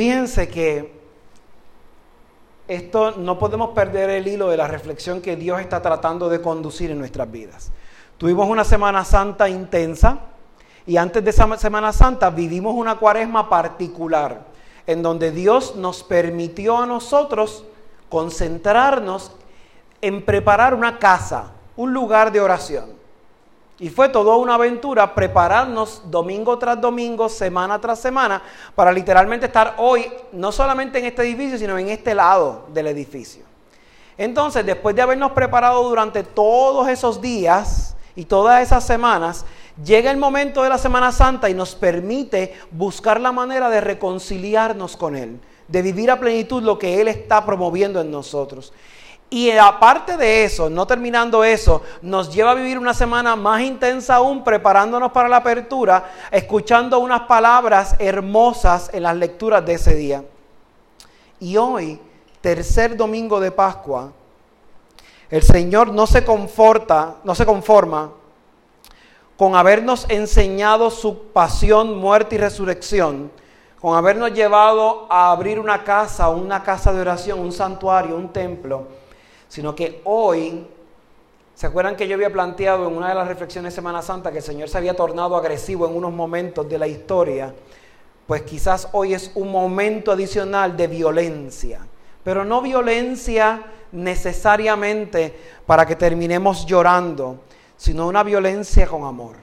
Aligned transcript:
Fíjense 0.00 0.48
que 0.48 0.98
esto 2.66 3.18
no 3.18 3.38
podemos 3.38 3.72
perder 3.74 4.08
el 4.08 4.26
hilo 4.28 4.48
de 4.48 4.56
la 4.56 4.66
reflexión 4.66 5.20
que 5.20 5.36
Dios 5.36 5.60
está 5.60 5.82
tratando 5.82 6.30
de 6.30 6.40
conducir 6.40 6.90
en 6.90 6.98
nuestras 6.98 7.30
vidas. 7.30 7.70
Tuvimos 8.16 8.48
una 8.48 8.64
Semana 8.64 9.04
Santa 9.04 9.46
intensa 9.50 10.20
y 10.86 10.96
antes 10.96 11.22
de 11.22 11.28
esa 11.28 11.54
Semana 11.58 11.92
Santa 11.92 12.30
vivimos 12.30 12.74
una 12.76 12.96
cuaresma 12.96 13.50
particular 13.50 14.46
en 14.86 15.02
donde 15.02 15.32
Dios 15.32 15.76
nos 15.76 16.02
permitió 16.02 16.78
a 16.78 16.86
nosotros 16.86 17.66
concentrarnos 18.08 19.32
en 20.00 20.24
preparar 20.24 20.72
una 20.72 20.98
casa, 20.98 21.52
un 21.76 21.92
lugar 21.92 22.32
de 22.32 22.40
oración. 22.40 22.99
Y 23.80 23.88
fue 23.88 24.10
toda 24.10 24.36
una 24.36 24.54
aventura 24.54 25.14
prepararnos 25.14 26.02
domingo 26.10 26.58
tras 26.58 26.78
domingo, 26.78 27.30
semana 27.30 27.80
tras 27.80 27.98
semana, 27.98 28.42
para 28.74 28.92
literalmente 28.92 29.46
estar 29.46 29.74
hoy 29.78 30.06
no 30.32 30.52
solamente 30.52 30.98
en 30.98 31.06
este 31.06 31.22
edificio, 31.22 31.58
sino 31.58 31.78
en 31.78 31.88
este 31.88 32.14
lado 32.14 32.66
del 32.74 32.88
edificio. 32.88 33.42
Entonces, 34.18 34.66
después 34.66 34.94
de 34.94 35.00
habernos 35.00 35.32
preparado 35.32 35.82
durante 35.88 36.22
todos 36.22 36.88
esos 36.88 37.22
días 37.22 37.96
y 38.14 38.26
todas 38.26 38.62
esas 38.62 38.84
semanas, 38.84 39.46
llega 39.82 40.10
el 40.10 40.18
momento 40.18 40.62
de 40.62 40.68
la 40.68 40.76
Semana 40.76 41.10
Santa 41.10 41.48
y 41.48 41.54
nos 41.54 41.74
permite 41.74 42.54
buscar 42.70 43.18
la 43.18 43.32
manera 43.32 43.70
de 43.70 43.80
reconciliarnos 43.80 44.94
con 44.98 45.16
Él, 45.16 45.40
de 45.68 45.80
vivir 45.80 46.10
a 46.10 46.20
plenitud 46.20 46.62
lo 46.62 46.78
que 46.78 47.00
Él 47.00 47.08
está 47.08 47.46
promoviendo 47.46 47.98
en 48.02 48.10
nosotros. 48.10 48.74
Y 49.32 49.52
aparte 49.52 50.16
de 50.16 50.42
eso, 50.42 50.68
no 50.68 50.88
terminando 50.88 51.44
eso, 51.44 51.82
nos 52.02 52.34
lleva 52.34 52.50
a 52.50 52.54
vivir 52.54 52.76
una 52.76 52.92
semana 52.92 53.36
más 53.36 53.62
intensa 53.62 54.16
aún, 54.16 54.42
preparándonos 54.42 55.12
para 55.12 55.28
la 55.28 55.36
apertura, 55.36 56.10
escuchando 56.32 56.98
unas 56.98 57.22
palabras 57.22 57.94
hermosas 58.00 58.90
en 58.92 59.04
las 59.04 59.14
lecturas 59.14 59.64
de 59.64 59.74
ese 59.74 59.94
día. 59.94 60.24
Y 61.38 61.56
hoy, 61.56 62.00
tercer 62.40 62.96
domingo 62.96 63.38
de 63.38 63.52
Pascua, 63.52 64.10
el 65.30 65.42
Señor 65.44 65.92
no 65.92 66.08
se 66.08 66.24
conforta, 66.24 67.18
no 67.22 67.36
se 67.36 67.46
conforma 67.46 68.10
con 69.36 69.54
habernos 69.54 70.06
enseñado 70.08 70.90
su 70.90 71.28
pasión, 71.28 71.96
muerte 71.98 72.34
y 72.34 72.38
resurrección, 72.38 73.30
con 73.80 73.96
habernos 73.96 74.32
llevado 74.32 75.06
a 75.08 75.30
abrir 75.30 75.60
una 75.60 75.84
casa, 75.84 76.28
una 76.30 76.64
casa 76.64 76.92
de 76.92 77.00
oración, 77.00 77.38
un 77.38 77.52
santuario, 77.52 78.16
un 78.16 78.30
templo 78.30 78.99
sino 79.50 79.74
que 79.74 80.00
hoy, 80.04 80.64
¿se 81.56 81.66
acuerdan 81.66 81.96
que 81.96 82.06
yo 82.06 82.14
había 82.14 82.32
planteado 82.32 82.86
en 82.86 82.96
una 82.96 83.08
de 83.08 83.16
las 83.16 83.26
reflexiones 83.26 83.72
de 83.72 83.74
Semana 83.74 84.00
Santa 84.00 84.30
que 84.30 84.38
el 84.38 84.44
Señor 84.44 84.68
se 84.68 84.78
había 84.78 84.94
tornado 84.94 85.36
agresivo 85.36 85.88
en 85.88 85.96
unos 85.96 86.12
momentos 86.12 86.68
de 86.68 86.78
la 86.78 86.86
historia? 86.86 87.52
Pues 88.28 88.42
quizás 88.42 88.86
hoy 88.92 89.12
es 89.12 89.32
un 89.34 89.50
momento 89.50 90.12
adicional 90.12 90.76
de 90.76 90.86
violencia, 90.86 91.80
pero 92.22 92.44
no 92.44 92.62
violencia 92.62 93.64
necesariamente 93.90 95.34
para 95.66 95.84
que 95.84 95.96
terminemos 95.96 96.64
llorando, 96.64 97.40
sino 97.76 98.06
una 98.06 98.22
violencia 98.22 98.86
con 98.86 99.02
amor. 99.02 99.34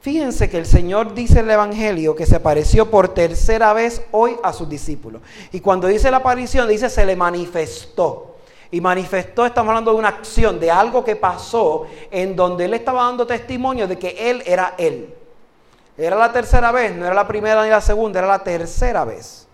Fíjense 0.00 0.50
que 0.50 0.58
el 0.58 0.66
Señor 0.66 1.14
dice 1.14 1.38
en 1.38 1.44
el 1.44 1.52
Evangelio 1.52 2.16
que 2.16 2.26
se 2.26 2.34
apareció 2.34 2.90
por 2.90 3.10
tercera 3.14 3.72
vez 3.74 4.02
hoy 4.10 4.34
a 4.42 4.52
sus 4.52 4.68
discípulos. 4.68 5.22
Y 5.52 5.60
cuando 5.60 5.86
dice 5.86 6.10
la 6.10 6.16
aparición, 6.16 6.66
dice 6.68 6.90
se 6.90 7.06
le 7.06 7.14
manifestó. 7.14 8.29
Y 8.70 8.80
manifestó, 8.80 9.44
estamos 9.44 9.70
hablando 9.70 9.92
de 9.92 9.98
una 9.98 10.08
acción, 10.08 10.60
de 10.60 10.70
algo 10.70 11.04
que 11.04 11.16
pasó 11.16 11.86
en 12.10 12.36
donde 12.36 12.66
él 12.66 12.74
estaba 12.74 13.04
dando 13.04 13.26
testimonio 13.26 13.88
de 13.88 13.98
que 13.98 14.30
él 14.30 14.42
era 14.46 14.74
él. 14.78 15.14
Era 15.98 16.16
la 16.16 16.32
tercera 16.32 16.70
vez, 16.72 16.94
no 16.94 17.04
era 17.04 17.14
la 17.14 17.26
primera 17.26 17.62
ni 17.64 17.70
la 17.70 17.80
segunda, 17.80 18.20
era 18.20 18.28
la 18.28 18.42
tercera 18.44 19.04
vez. 19.04 19.48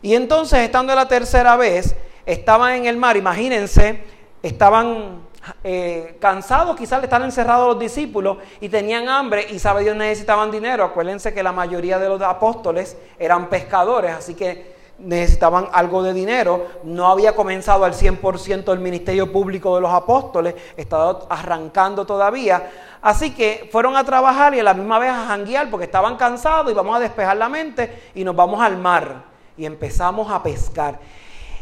Y 0.00 0.14
entonces, 0.14 0.60
estando 0.60 0.94
la 0.94 1.06
tercera 1.06 1.56
vez, 1.56 1.94
estaban 2.24 2.72
en 2.74 2.86
el 2.86 2.96
mar, 2.96 3.16
imagínense, 3.16 4.02
estaban 4.42 5.22
eh, 5.64 6.16
cansados 6.20 6.76
quizás 6.76 7.00
de 7.00 7.06
estar 7.06 7.20
encerrados 7.20 7.66
los 7.68 7.78
discípulos 7.78 8.38
y 8.60 8.68
tenían 8.68 9.08
hambre 9.08 9.46
y 9.50 9.58
sabe 9.58 9.82
Dios 9.82 9.96
necesitaban 9.96 10.50
dinero. 10.50 10.84
Acuérdense 10.84 11.34
que 11.34 11.42
la 11.42 11.52
mayoría 11.52 11.98
de 11.98 12.08
los 12.08 12.22
apóstoles 12.22 12.96
eran 13.18 13.48
pescadores, 13.48 14.12
así 14.12 14.34
que 14.34 14.71
necesitaban 15.02 15.68
algo 15.72 16.02
de 16.02 16.12
dinero, 16.12 16.66
no 16.84 17.08
había 17.08 17.34
comenzado 17.34 17.84
al 17.84 17.92
100% 17.92 18.72
el 18.72 18.78
ministerio 18.78 19.30
público 19.30 19.74
de 19.74 19.80
los 19.80 19.92
apóstoles, 19.92 20.54
estaba 20.76 21.20
arrancando 21.28 22.06
todavía, 22.06 22.70
así 23.00 23.32
que 23.32 23.68
fueron 23.70 23.96
a 23.96 24.04
trabajar 24.04 24.54
y 24.54 24.60
a 24.60 24.62
la 24.62 24.74
misma 24.74 24.98
vez 24.98 25.10
a 25.10 25.26
janguear 25.26 25.70
porque 25.70 25.86
estaban 25.86 26.16
cansados 26.16 26.70
y 26.70 26.74
vamos 26.74 26.96
a 26.96 27.00
despejar 27.00 27.36
la 27.36 27.48
mente 27.48 28.10
y 28.14 28.24
nos 28.24 28.36
vamos 28.36 28.60
al 28.60 28.78
mar 28.78 29.24
y 29.56 29.66
empezamos 29.66 30.30
a 30.30 30.42
pescar. 30.42 30.98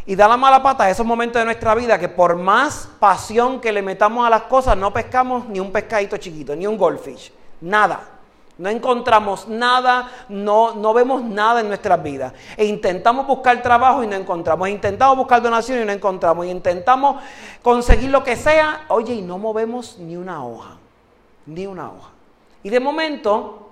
Y 0.06 0.16
da 0.16 0.26
la 0.26 0.36
mala 0.36 0.62
pata 0.62 0.84
a 0.84 0.90
esos 0.90 1.06
momentos 1.06 1.40
de 1.40 1.44
nuestra 1.44 1.74
vida 1.74 1.98
que 1.98 2.08
por 2.08 2.36
más 2.36 2.88
pasión 2.98 3.60
que 3.60 3.72
le 3.72 3.82
metamos 3.82 4.26
a 4.26 4.30
las 4.30 4.42
cosas, 4.42 4.76
no 4.76 4.92
pescamos 4.92 5.48
ni 5.48 5.60
un 5.60 5.70
pescadito 5.70 6.16
chiquito, 6.16 6.56
ni 6.56 6.66
un 6.66 6.76
goldfish, 6.76 7.32
nada. 7.60 8.00
No 8.60 8.68
encontramos 8.68 9.48
nada, 9.48 10.10
no, 10.28 10.74
no 10.74 10.92
vemos 10.92 11.22
nada 11.22 11.60
en 11.60 11.68
nuestras 11.68 12.02
vidas. 12.02 12.34
E 12.58 12.66
intentamos 12.66 13.26
buscar 13.26 13.62
trabajo 13.62 14.04
y 14.04 14.06
no 14.06 14.16
encontramos. 14.16 14.68
E 14.68 14.72
intentamos 14.72 15.16
buscar 15.16 15.40
donación 15.40 15.80
y 15.80 15.84
no 15.86 15.92
encontramos. 15.92 16.44
E 16.44 16.50
intentamos 16.50 17.22
conseguir 17.62 18.10
lo 18.10 18.22
que 18.22 18.36
sea. 18.36 18.82
Oye, 18.88 19.14
y 19.14 19.22
no 19.22 19.38
movemos 19.38 19.96
ni 19.98 20.14
una 20.14 20.44
hoja. 20.44 20.76
Ni 21.46 21.66
una 21.66 21.90
hoja. 21.90 22.10
Y 22.62 22.68
de 22.68 22.80
momento, 22.80 23.70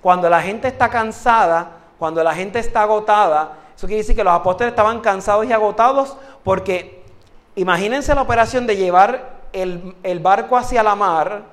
cuando 0.00 0.30
la 0.30 0.40
gente 0.40 0.68
está 0.68 0.88
cansada, 0.88 1.72
cuando 1.98 2.22
la 2.22 2.36
gente 2.36 2.60
está 2.60 2.82
agotada, 2.82 3.56
eso 3.76 3.88
quiere 3.88 4.02
decir 4.02 4.14
que 4.14 4.22
los 4.22 4.32
apóstoles 4.32 4.70
estaban 4.70 5.00
cansados 5.00 5.44
y 5.44 5.52
agotados 5.52 6.16
porque 6.44 7.02
imagínense 7.56 8.14
la 8.14 8.22
operación 8.22 8.64
de 8.68 8.76
llevar 8.76 9.40
el, 9.52 9.96
el 10.04 10.20
barco 10.20 10.56
hacia 10.56 10.84
la 10.84 10.94
mar 10.94 11.52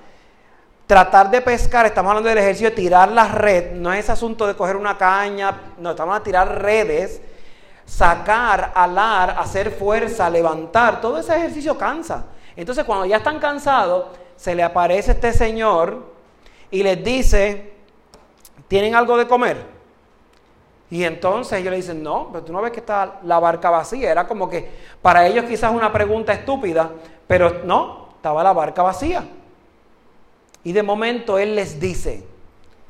tratar 0.91 1.31
de 1.31 1.39
pescar, 1.39 1.85
estamos 1.85 2.09
hablando 2.09 2.27
del 2.27 2.39
ejercicio 2.39 2.69
de 2.69 2.75
tirar 2.75 3.09
la 3.09 3.29
red, 3.29 3.71
no 3.75 3.93
es 3.93 4.09
asunto 4.09 4.45
de 4.45 4.55
coger 4.55 4.75
una 4.75 4.97
caña, 4.97 5.57
no, 5.77 5.91
estamos 5.91 6.17
a 6.17 6.21
tirar 6.21 6.61
redes, 6.61 7.21
sacar, 7.85 8.73
alar, 8.75 9.37
hacer 9.39 9.71
fuerza, 9.71 10.29
levantar, 10.29 10.99
todo 10.99 11.17
ese 11.17 11.33
ejercicio 11.33 11.77
cansa. 11.77 12.25
Entonces 12.57 12.83
cuando 12.83 13.05
ya 13.05 13.15
están 13.15 13.39
cansados, 13.39 14.07
se 14.35 14.53
le 14.53 14.63
aparece 14.63 15.11
este 15.11 15.31
señor 15.31 16.11
y 16.69 16.83
les 16.83 17.01
dice, 17.01 17.71
¿tienen 18.67 18.93
algo 18.93 19.15
de 19.15 19.29
comer? 19.29 19.65
Y 20.89 21.05
entonces 21.05 21.57
ellos 21.57 21.71
le 21.71 21.77
dicen, 21.77 22.03
no, 22.03 22.27
pero 22.33 22.43
tú 22.43 22.51
no 22.51 22.61
ves 22.61 22.73
que 22.73 22.81
está 22.81 23.21
la 23.23 23.39
barca 23.39 23.69
vacía. 23.69 24.11
Era 24.11 24.27
como 24.27 24.49
que 24.49 24.69
para 25.01 25.25
ellos 25.25 25.45
quizás 25.45 25.71
una 25.71 25.93
pregunta 25.93 26.33
estúpida, 26.33 26.91
pero 27.27 27.61
no, 27.63 28.09
estaba 28.17 28.43
la 28.43 28.51
barca 28.51 28.83
vacía. 28.83 29.23
Y 30.63 30.73
de 30.73 30.83
momento 30.83 31.39
Él 31.39 31.55
les 31.55 31.79
dice, 31.79 32.23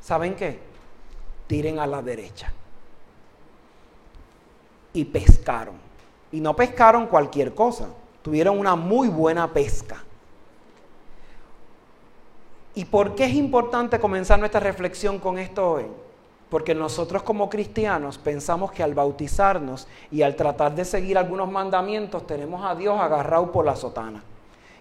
¿saben 0.02 0.36
qué? 0.36 0.60
Tiren 1.48 1.80
a 1.80 1.88
la 1.88 2.02
derecha. 2.02 2.52
Y 4.94 5.06
pescaron. 5.06 5.76
Y 6.32 6.42
no 6.42 6.56
pescaron 6.56 7.08
cualquier 7.08 7.54
cosa. 7.54 7.88
Tuvieron 8.22 8.60
una 8.60 8.76
muy 8.76 9.08
buena 9.08 9.52
pesca. 9.52 10.04
¿Y 12.74 12.86
por 12.86 13.16
qué 13.16 13.26
es 13.26 13.34
importante 13.34 14.00
comenzar 14.00 14.40
nuestra 14.40 14.60
reflexión 14.60 15.20
con 15.20 15.38
esto 15.38 15.72
hoy? 15.72 15.86
Porque 16.50 16.76
nosotros 16.76 17.24
como 17.24 17.50
cristianos 17.50 18.18
pensamos 18.18 18.72
que 18.72 18.84
al 18.84 18.94
bautizarnos 18.94 19.88
y 20.10 20.22
al 20.22 20.36
tratar 20.36 20.76
de 20.76 20.86
seguir 20.86 21.18
algunos 21.18 21.50
mandamientos 21.50 22.28
tenemos 22.28 22.64
a 22.64 22.76
Dios 22.76 23.00
agarrado 23.00 23.52
por 23.52 23.66
la 23.66 23.76
sotana. 23.76 24.24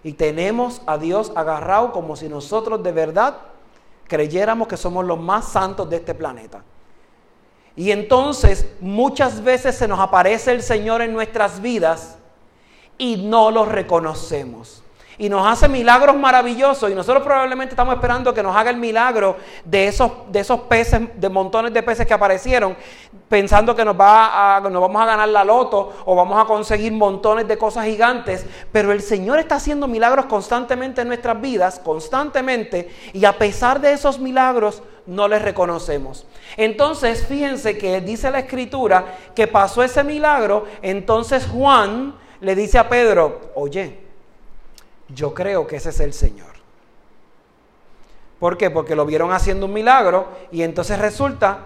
Y 0.03 0.13
tenemos 0.13 0.81
a 0.85 0.97
Dios 0.97 1.31
agarrado 1.35 1.91
como 1.91 2.15
si 2.15 2.27
nosotros 2.27 2.81
de 2.83 2.91
verdad 2.91 3.37
creyéramos 4.07 4.67
que 4.67 4.77
somos 4.77 5.05
los 5.05 5.19
más 5.19 5.45
santos 5.49 5.89
de 5.89 5.97
este 5.97 6.15
planeta. 6.15 6.63
Y 7.75 7.91
entonces 7.91 8.67
muchas 8.81 9.43
veces 9.43 9.75
se 9.75 9.87
nos 9.87 9.99
aparece 9.99 10.51
el 10.51 10.61
Señor 10.61 11.01
en 11.01 11.13
nuestras 11.13 11.61
vidas 11.61 12.17
y 12.97 13.17
no 13.17 13.51
lo 13.51 13.65
reconocemos 13.65 14.83
y 15.21 15.29
nos 15.29 15.45
hace 15.45 15.69
milagros 15.69 16.17
maravillosos. 16.17 16.89
Y 16.89 16.95
nosotros 16.95 17.23
probablemente 17.23 17.73
estamos 17.73 17.93
esperando 17.93 18.33
que 18.33 18.41
nos 18.41 18.55
haga 18.55 18.71
el 18.71 18.77
milagro 18.77 19.37
de 19.63 19.87
esos, 19.87 20.11
de 20.29 20.39
esos 20.39 20.61
peces, 20.61 20.99
de 21.15 21.29
montones 21.29 21.71
de 21.71 21.83
peces 21.83 22.07
que 22.07 22.13
aparecieron, 22.15 22.75
pensando 23.29 23.75
que 23.75 23.85
nos, 23.85 23.95
va 23.95 24.59
nos 24.63 24.81
vamos 24.81 24.99
a 24.99 25.05
ganar 25.05 25.29
la 25.29 25.43
loto 25.43 25.93
o 26.05 26.15
vamos 26.15 26.43
a 26.43 26.45
conseguir 26.45 26.91
montones 26.91 27.47
de 27.47 27.55
cosas 27.55 27.85
gigantes, 27.85 28.47
pero 28.71 28.91
el 28.91 28.99
Señor 28.99 29.37
está 29.37 29.57
haciendo 29.57 29.87
milagros 29.87 30.25
constantemente 30.25 31.01
en 31.01 31.09
nuestras 31.09 31.39
vidas, 31.39 31.77
constantemente, 31.77 32.89
y 33.13 33.23
a 33.25 33.37
pesar 33.37 33.79
de 33.79 33.93
esos 33.93 34.17
milagros 34.17 34.81
no 35.05 35.27
les 35.27 35.43
reconocemos. 35.43 36.25
Entonces, 36.57 37.27
fíjense 37.27 37.77
que 37.77 38.01
dice 38.01 38.31
la 38.31 38.39
escritura 38.39 39.17
que 39.35 39.45
pasó 39.45 39.83
ese 39.83 40.03
milagro, 40.03 40.65
entonces 40.81 41.45
Juan 41.45 42.15
le 42.39 42.55
dice 42.55 42.79
a 42.79 42.89
Pedro, 42.89 43.51
oye, 43.53 44.10
yo 45.13 45.33
creo 45.33 45.67
que 45.67 45.77
ese 45.77 45.89
es 45.89 45.99
el 45.99 46.13
Señor. 46.13 46.51
¿Por 48.39 48.57
qué? 48.57 48.71
Porque 48.71 48.95
lo 48.95 49.05
vieron 49.05 49.31
haciendo 49.31 49.67
un 49.67 49.73
milagro 49.73 50.29
y 50.51 50.63
entonces 50.63 50.97
resulta 50.97 51.59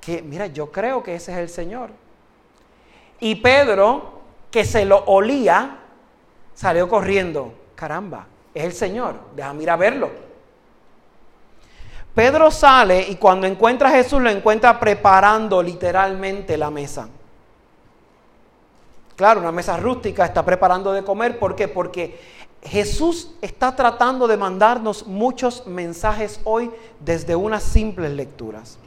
que, 0.00 0.22
mira, 0.22 0.46
yo 0.46 0.70
creo 0.70 1.02
que 1.02 1.14
ese 1.14 1.32
es 1.32 1.38
el 1.38 1.48
Señor. 1.48 1.90
Y 3.20 3.36
Pedro, 3.36 4.20
que 4.50 4.64
se 4.64 4.84
lo 4.84 5.04
olía, 5.04 5.78
salió 6.54 6.88
corriendo. 6.88 7.54
Caramba, 7.74 8.26
es 8.52 8.64
el 8.64 8.72
Señor, 8.72 9.14
déjame 9.34 9.62
ir 9.62 9.70
a 9.70 9.76
verlo. 9.76 10.10
Pedro 12.14 12.50
sale 12.50 13.00
y 13.08 13.14
cuando 13.16 13.46
encuentra 13.46 13.88
a 13.88 13.92
Jesús 13.92 14.20
lo 14.20 14.28
encuentra 14.28 14.80
preparando 14.80 15.62
literalmente 15.62 16.56
la 16.56 16.68
mesa. 16.68 17.08
Claro, 19.14 19.40
una 19.40 19.52
mesa 19.52 19.76
rústica 19.76 20.24
está 20.24 20.44
preparando 20.44 20.92
de 20.92 21.04
comer. 21.04 21.38
¿Por 21.38 21.54
qué? 21.56 21.68
Porque 21.68 22.18
Jesús 22.62 23.30
está 23.40 23.76
tratando 23.76 24.26
de 24.26 24.36
mandarnos 24.36 25.06
muchos 25.06 25.66
mensajes 25.66 26.40
hoy 26.44 26.70
desde 27.00 27.36
unas 27.36 27.62
simples 27.62 28.12
lecturas. 28.12 28.78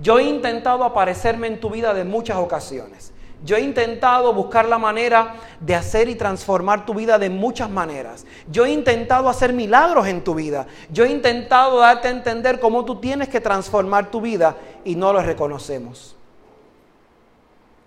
Yo 0.00 0.18
he 0.18 0.24
intentado 0.24 0.84
aparecerme 0.84 1.46
en 1.46 1.60
tu 1.60 1.70
vida 1.70 1.94
de 1.94 2.04
muchas 2.04 2.36
ocasiones. 2.36 3.12
Yo 3.42 3.56
he 3.56 3.60
intentado 3.60 4.34
buscar 4.34 4.68
la 4.68 4.78
manera 4.78 5.36
de 5.60 5.74
hacer 5.74 6.10
y 6.10 6.14
transformar 6.14 6.84
tu 6.84 6.92
vida 6.92 7.18
de 7.18 7.30
muchas 7.30 7.70
maneras. 7.70 8.26
Yo 8.50 8.66
he 8.66 8.70
intentado 8.70 9.30
hacer 9.30 9.54
milagros 9.54 10.06
en 10.06 10.22
tu 10.22 10.34
vida. 10.34 10.66
Yo 10.90 11.04
he 11.04 11.10
intentado 11.10 11.78
darte 11.78 12.08
a 12.08 12.10
entender 12.10 12.60
cómo 12.60 12.84
tú 12.84 13.00
tienes 13.00 13.28
que 13.30 13.40
transformar 13.40 14.10
tu 14.10 14.20
vida 14.20 14.56
y 14.84 14.94
no 14.94 15.12
lo 15.12 15.22
reconocemos. 15.22 16.16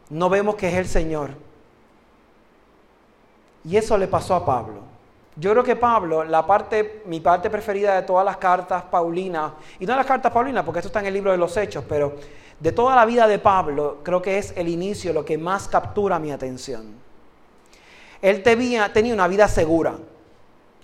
No 0.09 0.27
vemos 0.29 0.55
que 0.55 0.69
es 0.69 0.75
el 0.75 0.87
Señor. 0.87 1.31
Y 3.63 3.77
eso 3.77 3.97
le 3.97 4.07
pasó 4.07 4.33
a 4.33 4.45
Pablo. 4.45 4.92
Yo 5.35 5.51
creo 5.51 5.63
que 5.63 5.75
Pablo, 5.75 6.23
la 6.23 6.45
parte, 6.45 7.01
mi 7.05 7.19
parte 7.19 7.49
preferida 7.49 7.95
de 7.95 8.03
todas 8.03 8.23
las 8.23 8.37
cartas 8.37 8.83
paulinas, 8.83 9.53
y 9.79 9.85
no 9.85 9.95
las 9.95 10.05
cartas 10.05 10.31
paulinas, 10.31 10.63
porque 10.63 10.79
esto 10.79 10.89
está 10.89 10.99
en 10.99 11.07
el 11.07 11.13
libro 11.13 11.31
de 11.31 11.37
los 11.37 11.57
Hechos, 11.57 11.83
pero 11.89 12.15
de 12.59 12.71
toda 12.71 12.95
la 12.95 13.05
vida 13.05 13.27
de 13.27 13.39
Pablo, 13.39 13.99
creo 14.03 14.21
que 14.21 14.37
es 14.37 14.53
el 14.55 14.67
inicio 14.67 15.11
lo 15.11 15.25
que 15.25 15.37
más 15.37 15.67
captura 15.67 16.19
mi 16.19 16.31
atención. 16.31 16.93
Él 18.21 18.41
tenía, 18.43 18.93
tenía 18.93 19.13
una 19.13 19.27
vida 19.27 19.47
segura. 19.47 19.95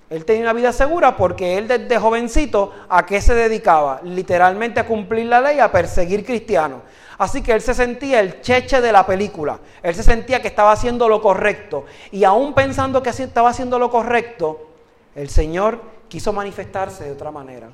Él 0.09 0.25
tenía 0.25 0.41
una 0.41 0.53
vida 0.53 0.73
segura 0.73 1.15
porque 1.15 1.57
él 1.57 1.67
desde 1.67 1.99
jovencito, 1.99 2.73
¿a 2.89 3.05
qué 3.05 3.21
se 3.21 3.35
dedicaba? 3.35 4.01
Literalmente 4.03 4.79
a 4.79 4.85
cumplir 4.87 5.27
la 5.27 5.39
ley, 5.39 5.59
a 5.59 5.71
perseguir 5.71 6.25
cristianos. 6.25 6.81
Así 7.19 7.43
que 7.43 7.51
él 7.51 7.61
se 7.61 7.73
sentía 7.73 8.21
el 8.21 8.41
cheche 8.41 8.79
de 8.79 8.93
la 8.93 9.05
película. 9.05 9.59
Él 9.83 9.93
se 9.93 10.03
sentía 10.03 10.41
que 10.41 10.47
estaba 10.47 10.71
haciendo 10.71 11.09
lo 11.09 11.21
correcto. 11.21 11.85
Y 12.11 12.23
aún 12.23 12.53
pensando 12.53 13.03
que 13.03 13.09
estaba 13.09 13.49
haciendo 13.49 13.77
lo 13.77 13.91
correcto, 13.91 14.69
el 15.15 15.29
Señor 15.29 15.81
quiso 16.07 16.31
manifestarse 16.31 17.03
de 17.03 17.11
otra 17.11 17.29
manera. 17.29 17.69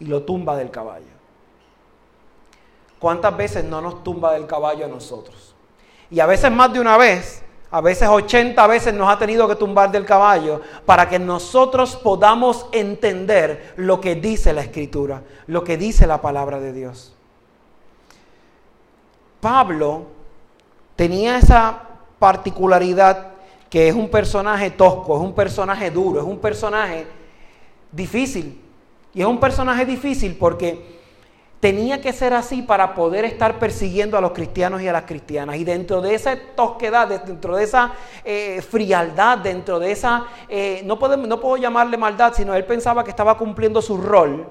Y 0.00 0.06
lo 0.06 0.24
tumba 0.24 0.56
del 0.56 0.70
caballo. 0.70 1.06
¿Cuántas 2.98 3.36
veces 3.36 3.64
no 3.64 3.80
nos 3.80 4.02
tumba 4.02 4.32
del 4.32 4.46
caballo 4.48 4.84
a 4.84 4.88
nosotros? 4.88 5.54
Y 6.10 6.18
a 6.18 6.26
veces 6.26 6.50
más 6.50 6.72
de 6.72 6.80
una 6.80 6.98
vez 6.98 7.44
a 7.72 7.80
veces 7.80 8.08
80 8.08 8.66
veces 8.66 8.92
nos 8.92 9.08
ha 9.08 9.16
tenido 9.16 9.46
que 9.46 9.54
tumbar 9.54 9.92
del 9.92 10.04
caballo 10.04 10.60
para 10.84 11.08
que 11.08 11.20
nosotros 11.20 11.94
podamos 11.94 12.66
entender 12.72 13.74
lo 13.76 14.00
que 14.00 14.16
dice 14.16 14.52
la 14.52 14.62
escritura, 14.62 15.22
lo 15.46 15.62
que 15.62 15.76
dice 15.76 16.08
la 16.08 16.20
palabra 16.20 16.58
de 16.58 16.72
Dios. 16.72 17.14
Pablo 19.40 20.06
tenía 20.96 21.38
esa 21.38 21.80
particularidad 22.18 23.28
que 23.70 23.88
es 23.88 23.94
un 23.94 24.08
personaje 24.08 24.70
tosco, 24.70 25.16
es 25.16 25.22
un 25.22 25.32
personaje 25.32 25.90
duro, 25.90 26.20
es 26.20 26.26
un 26.26 26.38
personaje 26.38 27.06
difícil. 27.92 28.60
Y 29.14 29.20
es 29.20 29.26
un 29.26 29.40
personaje 29.40 29.84
difícil 29.84 30.36
porque 30.38 31.00
tenía 31.60 32.00
que 32.00 32.12
ser 32.12 32.34
así 32.34 32.62
para 32.62 32.94
poder 32.94 33.24
estar 33.24 33.58
persiguiendo 33.58 34.18
a 34.18 34.20
los 34.20 34.32
cristianos 34.32 34.82
y 34.82 34.88
a 34.88 34.92
las 34.92 35.04
cristianas. 35.04 35.56
Y 35.56 35.64
dentro 35.64 36.00
de 36.00 36.14
esa 36.14 36.36
tosquedad, 36.56 37.08
dentro 37.08 37.56
de 37.56 37.64
esa 37.64 37.92
eh, 38.24 38.60
frialdad, 38.62 39.38
dentro 39.38 39.78
de 39.78 39.92
esa, 39.92 40.26
eh, 40.48 40.82
no, 40.84 40.98
puedo, 40.98 41.16
no 41.16 41.40
puedo 41.40 41.56
llamarle 41.56 41.96
maldad, 41.96 42.32
sino 42.34 42.54
él 42.54 42.64
pensaba 42.64 43.04
que 43.04 43.10
estaba 43.10 43.36
cumpliendo 43.36 43.80
su 43.80 43.96
rol. 43.96 44.48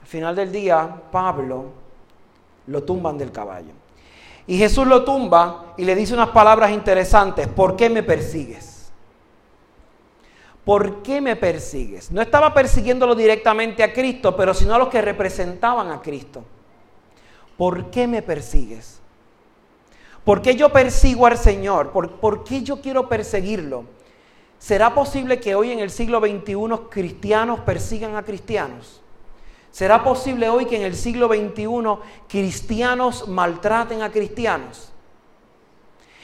Al 0.00 0.06
final 0.06 0.36
del 0.36 0.52
día, 0.52 1.02
Pablo 1.10 1.87
lo 2.68 2.84
tumban 2.84 3.18
del 3.18 3.32
caballo. 3.32 3.72
Y 4.46 4.56
Jesús 4.58 4.86
lo 4.86 5.04
tumba 5.04 5.74
y 5.76 5.84
le 5.84 5.94
dice 5.94 6.14
unas 6.14 6.30
palabras 6.30 6.70
interesantes. 6.70 7.48
¿Por 7.48 7.76
qué 7.76 7.90
me 7.90 8.02
persigues? 8.02 8.78
¿por 10.68 11.02
qué 11.02 11.22
me 11.22 11.34
persigues? 11.34 12.10
No 12.10 12.20
estaba 12.20 12.52
persiguiéndolo 12.52 13.14
directamente 13.14 13.82
a 13.82 13.94
Cristo, 13.94 14.36
pero 14.36 14.52
sino 14.52 14.74
a 14.74 14.78
los 14.78 14.88
que 14.88 15.00
representaban 15.00 15.90
a 15.90 16.02
Cristo. 16.02 16.44
¿Por 17.56 17.88
qué 17.88 18.06
me 18.06 18.20
persigues? 18.20 19.00
¿Por 20.24 20.42
qué 20.42 20.56
yo 20.56 20.68
persigo 20.68 21.24
al 21.24 21.38
Señor? 21.38 21.90
¿Por, 21.90 22.44
qué 22.44 22.62
yo 22.62 22.82
quiero 22.82 23.08
perseguirlo? 23.08 23.84
¿Será 24.58 24.94
posible 24.94 25.40
que 25.40 25.54
hoy 25.54 25.72
en 25.72 25.78
el 25.78 25.88
siglo 25.88 26.20
XXI 26.20 26.88
cristianos 26.90 27.60
persigan 27.60 28.16
a 28.16 28.22
cristianos? 28.22 29.00
¿Será 29.78 30.02
posible 30.02 30.48
hoy 30.48 30.66
que 30.66 30.74
en 30.74 30.82
el 30.82 30.96
siglo 30.96 31.28
XXI 31.28 31.68
cristianos 32.26 33.28
maltraten 33.28 34.02
a 34.02 34.10
cristianos? 34.10 34.90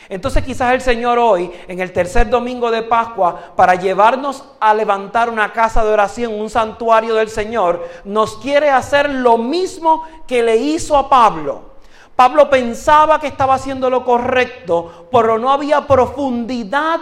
Entonces 0.09 0.43
quizás 0.43 0.75
el 0.75 0.81
Señor 0.81 1.21
hoy, 1.21 1.53
en 1.69 1.79
el 1.79 1.93
tercer 1.93 2.29
domingo 2.29 2.73
de 2.73 2.83
Pascua, 2.83 3.53
para 3.55 3.77
llevarnos 3.77 4.43
a 4.59 4.75
levantar 4.75 5.31
una 5.31 5.53
casa 5.53 5.85
de 5.85 5.93
oración, 5.93 6.35
un 6.35 6.51
santuario 6.51 7.15
del 7.15 7.29
Señor, 7.29 7.89
nos 8.05 8.39
quiere 8.39 8.71
hacer 8.71 9.09
lo 9.09 9.39
mismo 9.39 10.03
que 10.27 10.43
le 10.43 10.57
hizo 10.57 10.97
a 10.97 11.09
Pablo. 11.09 11.75
Pablo 12.17 12.51
pensaba 12.51 13.21
que 13.21 13.29
estaba 13.29 13.55
haciendo 13.55 13.89
lo 13.89 14.05
correcto, 14.05 15.07
pero 15.13 15.39
no 15.39 15.53
había 15.53 15.87
profundidad 15.87 16.99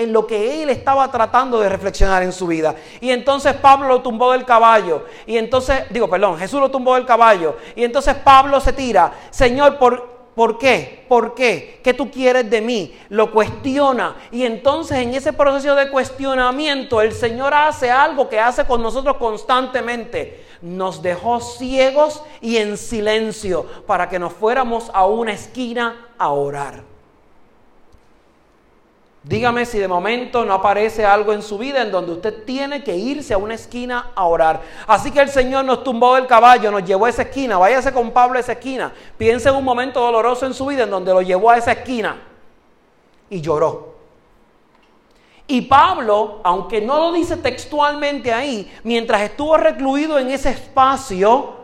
en 0.00 0.12
lo 0.12 0.26
que 0.26 0.62
él 0.62 0.70
estaba 0.70 1.10
tratando 1.10 1.60
de 1.60 1.68
reflexionar 1.68 2.22
en 2.22 2.32
su 2.32 2.46
vida. 2.46 2.74
Y 3.00 3.10
entonces 3.10 3.54
Pablo 3.54 3.88
lo 3.88 4.02
tumbó 4.02 4.32
del 4.32 4.44
caballo. 4.44 5.04
Y 5.26 5.36
entonces, 5.36 5.82
digo, 5.90 6.08
perdón, 6.08 6.38
Jesús 6.38 6.60
lo 6.60 6.70
tumbó 6.70 6.94
del 6.94 7.06
caballo. 7.06 7.56
Y 7.76 7.84
entonces 7.84 8.14
Pablo 8.14 8.60
se 8.60 8.72
tira, 8.72 9.12
Señor, 9.30 9.78
por, 9.78 10.10
¿Por 10.34 10.58
qué? 10.58 11.04
¿Por 11.08 11.34
qué? 11.34 11.80
¿Qué 11.82 11.92
tú 11.92 12.10
quieres 12.10 12.48
de 12.48 12.60
mí? 12.60 12.96
Lo 13.08 13.32
cuestiona. 13.32 14.16
Y 14.30 14.44
entonces 14.44 14.98
en 14.98 15.12
ese 15.12 15.32
proceso 15.32 15.74
de 15.74 15.90
cuestionamiento 15.90 17.02
el 17.02 17.12
Señor 17.12 17.52
hace 17.52 17.90
algo 17.90 18.28
que 18.28 18.40
hace 18.40 18.64
con 18.64 18.82
nosotros 18.82 19.16
constantemente. 19.16 20.46
Nos 20.62 21.02
dejó 21.02 21.40
ciegos 21.40 22.22
y 22.40 22.58
en 22.58 22.78
silencio 22.78 23.66
para 23.86 24.08
que 24.08 24.18
nos 24.18 24.32
fuéramos 24.32 24.90
a 24.94 25.04
una 25.04 25.32
esquina 25.32 26.08
a 26.16 26.30
orar. 26.30 26.89
Dígame 29.22 29.66
si 29.66 29.78
de 29.78 29.86
momento 29.86 30.46
no 30.46 30.54
aparece 30.54 31.04
algo 31.04 31.34
en 31.34 31.42
su 31.42 31.58
vida 31.58 31.82
en 31.82 31.92
donde 31.92 32.12
usted 32.12 32.44
tiene 32.44 32.82
que 32.82 32.96
irse 32.96 33.34
a 33.34 33.38
una 33.38 33.54
esquina 33.54 34.12
a 34.14 34.24
orar. 34.24 34.62
Así 34.86 35.10
que 35.10 35.20
el 35.20 35.28
Señor 35.28 35.66
nos 35.66 35.84
tumbó 35.84 36.14
del 36.14 36.26
caballo, 36.26 36.70
nos 36.70 36.84
llevó 36.84 37.04
a 37.04 37.10
esa 37.10 37.22
esquina. 37.22 37.58
Váyase 37.58 37.92
con 37.92 38.12
Pablo 38.12 38.38
a 38.38 38.40
esa 38.40 38.52
esquina. 38.52 38.94
Piense 39.18 39.50
en 39.50 39.56
un 39.56 39.64
momento 39.64 40.00
doloroso 40.00 40.46
en 40.46 40.54
su 40.54 40.64
vida 40.64 40.84
en 40.84 40.90
donde 40.90 41.12
lo 41.12 41.20
llevó 41.20 41.50
a 41.50 41.58
esa 41.58 41.72
esquina 41.72 42.16
y 43.28 43.42
lloró. 43.42 43.90
Y 45.46 45.62
Pablo, 45.62 46.40
aunque 46.42 46.80
no 46.80 46.98
lo 46.98 47.12
dice 47.12 47.36
textualmente 47.36 48.32
ahí, 48.32 48.72
mientras 48.84 49.20
estuvo 49.20 49.58
recluido 49.58 50.18
en 50.18 50.30
ese 50.30 50.50
espacio 50.50 51.56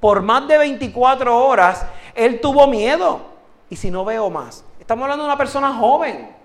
por 0.00 0.22
más 0.22 0.48
de 0.48 0.56
24 0.56 1.44
horas, 1.44 1.84
él 2.14 2.40
tuvo 2.40 2.66
miedo. 2.68 3.20
Y 3.68 3.76
si 3.76 3.90
no 3.90 4.02
veo 4.02 4.30
más, 4.30 4.64
estamos 4.80 5.02
hablando 5.02 5.24
de 5.24 5.28
una 5.28 5.36
persona 5.36 5.74
joven 5.74 6.41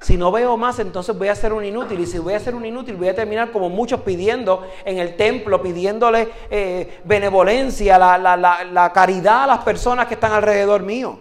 si 0.00 0.16
no 0.16 0.32
veo 0.32 0.56
más, 0.56 0.78
entonces 0.78 1.16
voy 1.16 1.28
a 1.28 1.34
ser 1.34 1.52
un 1.52 1.64
inútil. 1.64 2.00
Y 2.00 2.06
si 2.06 2.18
voy 2.18 2.34
a 2.34 2.40
ser 2.40 2.54
un 2.54 2.64
inútil, 2.64 2.96
voy 2.96 3.08
a 3.08 3.14
terminar 3.14 3.52
como 3.52 3.68
muchos 3.68 4.00
pidiendo 4.00 4.66
en 4.84 4.98
el 4.98 5.16
templo, 5.16 5.60
pidiéndole 5.60 6.28
eh, 6.50 7.00
benevolencia, 7.04 7.98
la, 7.98 8.16
la 8.36 8.92
caridad 8.92 9.44
a 9.44 9.46
las 9.46 9.58
personas 9.58 10.06
que 10.06 10.14
están 10.14 10.32
alrededor 10.32 10.82
mío. 10.82 11.18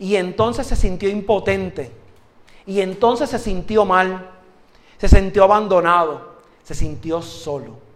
Y 0.00 0.16
entonces 0.16 0.66
se 0.66 0.74
sintió 0.74 1.08
impotente. 1.08 1.92
Y 2.66 2.80
entonces 2.80 3.30
se 3.30 3.38
sintió 3.38 3.84
mal. 3.84 4.30
Se 4.98 5.08
sintió 5.08 5.44
abandonado. 5.44 6.32
Se 6.64 6.74
sintió 6.74 7.22
solo. 7.22 7.91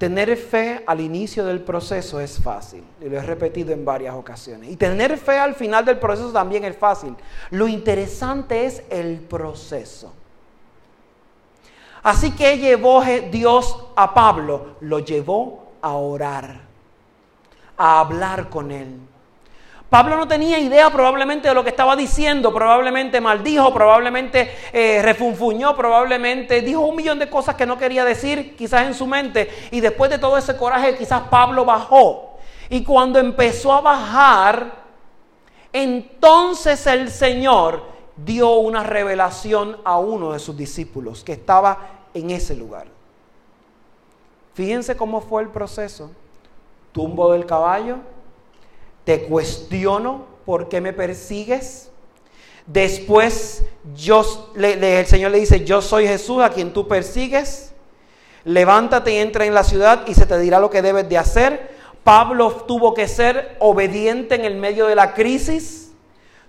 Tener 0.00 0.34
fe 0.38 0.82
al 0.86 0.98
inicio 1.02 1.44
del 1.44 1.60
proceso 1.60 2.20
es 2.20 2.42
fácil, 2.42 2.82
y 3.02 3.10
lo 3.10 3.18
he 3.18 3.22
repetido 3.22 3.70
en 3.74 3.84
varias 3.84 4.14
ocasiones. 4.14 4.70
Y 4.70 4.76
tener 4.76 5.18
fe 5.18 5.36
al 5.36 5.54
final 5.54 5.84
del 5.84 5.98
proceso 5.98 6.32
también 6.32 6.64
es 6.64 6.74
fácil. 6.74 7.14
Lo 7.50 7.68
interesante 7.68 8.64
es 8.64 8.82
el 8.88 9.20
proceso. 9.20 10.14
Así 12.02 12.30
que 12.30 12.56
llevó 12.56 13.02
Dios 13.30 13.76
a 13.94 14.14
Pablo, 14.14 14.76
lo 14.80 15.00
llevó 15.00 15.72
a 15.82 15.92
orar, 15.92 16.62
a 17.76 18.00
hablar 18.00 18.48
con 18.48 18.70
él. 18.70 19.00
Pablo 19.90 20.16
no 20.16 20.28
tenía 20.28 20.56
idea 20.60 20.88
probablemente 20.88 21.48
de 21.48 21.54
lo 21.54 21.64
que 21.64 21.70
estaba 21.70 21.96
diciendo, 21.96 22.54
probablemente 22.54 23.20
maldijo, 23.20 23.74
probablemente 23.74 24.52
eh, 24.72 25.02
refunfuñó, 25.02 25.74
probablemente 25.74 26.62
dijo 26.62 26.82
un 26.82 26.94
millón 26.94 27.18
de 27.18 27.28
cosas 27.28 27.56
que 27.56 27.66
no 27.66 27.76
quería 27.76 28.04
decir 28.04 28.54
quizás 28.56 28.86
en 28.86 28.94
su 28.94 29.08
mente 29.08 29.50
y 29.72 29.80
después 29.80 30.08
de 30.08 30.18
todo 30.18 30.38
ese 30.38 30.56
coraje 30.56 30.96
quizás 30.96 31.22
Pablo 31.22 31.64
bajó. 31.64 32.38
Y 32.68 32.84
cuando 32.84 33.18
empezó 33.18 33.72
a 33.72 33.80
bajar, 33.80 34.74
entonces 35.72 36.86
el 36.86 37.10
Señor 37.10 37.82
dio 38.16 38.58
una 38.58 38.84
revelación 38.84 39.78
a 39.82 39.98
uno 39.98 40.32
de 40.32 40.38
sus 40.38 40.56
discípulos 40.56 41.24
que 41.24 41.32
estaba 41.32 41.78
en 42.14 42.30
ese 42.30 42.54
lugar. 42.54 42.86
Fíjense 44.54 44.96
cómo 44.96 45.20
fue 45.20 45.42
el 45.42 45.48
proceso. 45.48 46.12
Tumbo 46.92 47.32
del 47.32 47.44
caballo, 47.44 47.96
te 49.04 49.22
cuestiono 49.24 50.26
por 50.44 50.68
qué 50.68 50.80
me 50.80 50.92
persigues. 50.92 51.90
Después 52.66 53.64
yo, 53.94 54.52
el 54.56 55.06
Señor 55.06 55.32
le 55.32 55.40
dice, 55.40 55.64
yo 55.64 55.82
soy 55.82 56.06
Jesús 56.06 56.42
a 56.42 56.50
quien 56.50 56.72
tú 56.72 56.86
persigues. 56.86 57.72
Levántate 58.44 59.12
y 59.12 59.18
entra 59.18 59.44
en 59.44 59.54
la 59.54 59.64
ciudad 59.64 60.06
y 60.06 60.14
se 60.14 60.26
te 60.26 60.38
dirá 60.38 60.60
lo 60.60 60.70
que 60.70 60.82
debes 60.82 61.08
de 61.08 61.18
hacer. 61.18 61.74
Pablo 62.04 62.50
tuvo 62.66 62.94
que 62.94 63.08
ser 63.08 63.56
obediente 63.58 64.34
en 64.34 64.44
el 64.44 64.54
medio 64.54 64.86
de 64.86 64.94
la 64.94 65.14
crisis. 65.14 65.92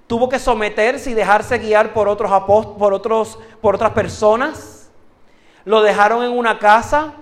Tuvo 0.08 0.30
que 0.30 0.40
someterse 0.40 1.12
y 1.12 1.14
dejarse 1.14 1.58
guiar 1.58 1.94
por 1.94 2.08
otros 2.08 2.32
por 2.78 2.94
otros, 2.94 3.40
por 3.62 3.76
otras 3.76 3.92
personas. 3.92 4.90
Lo 5.66 5.82
dejaron 5.82 6.24
en 6.24 6.32
una 6.32 6.60
casa, 6.60 7.14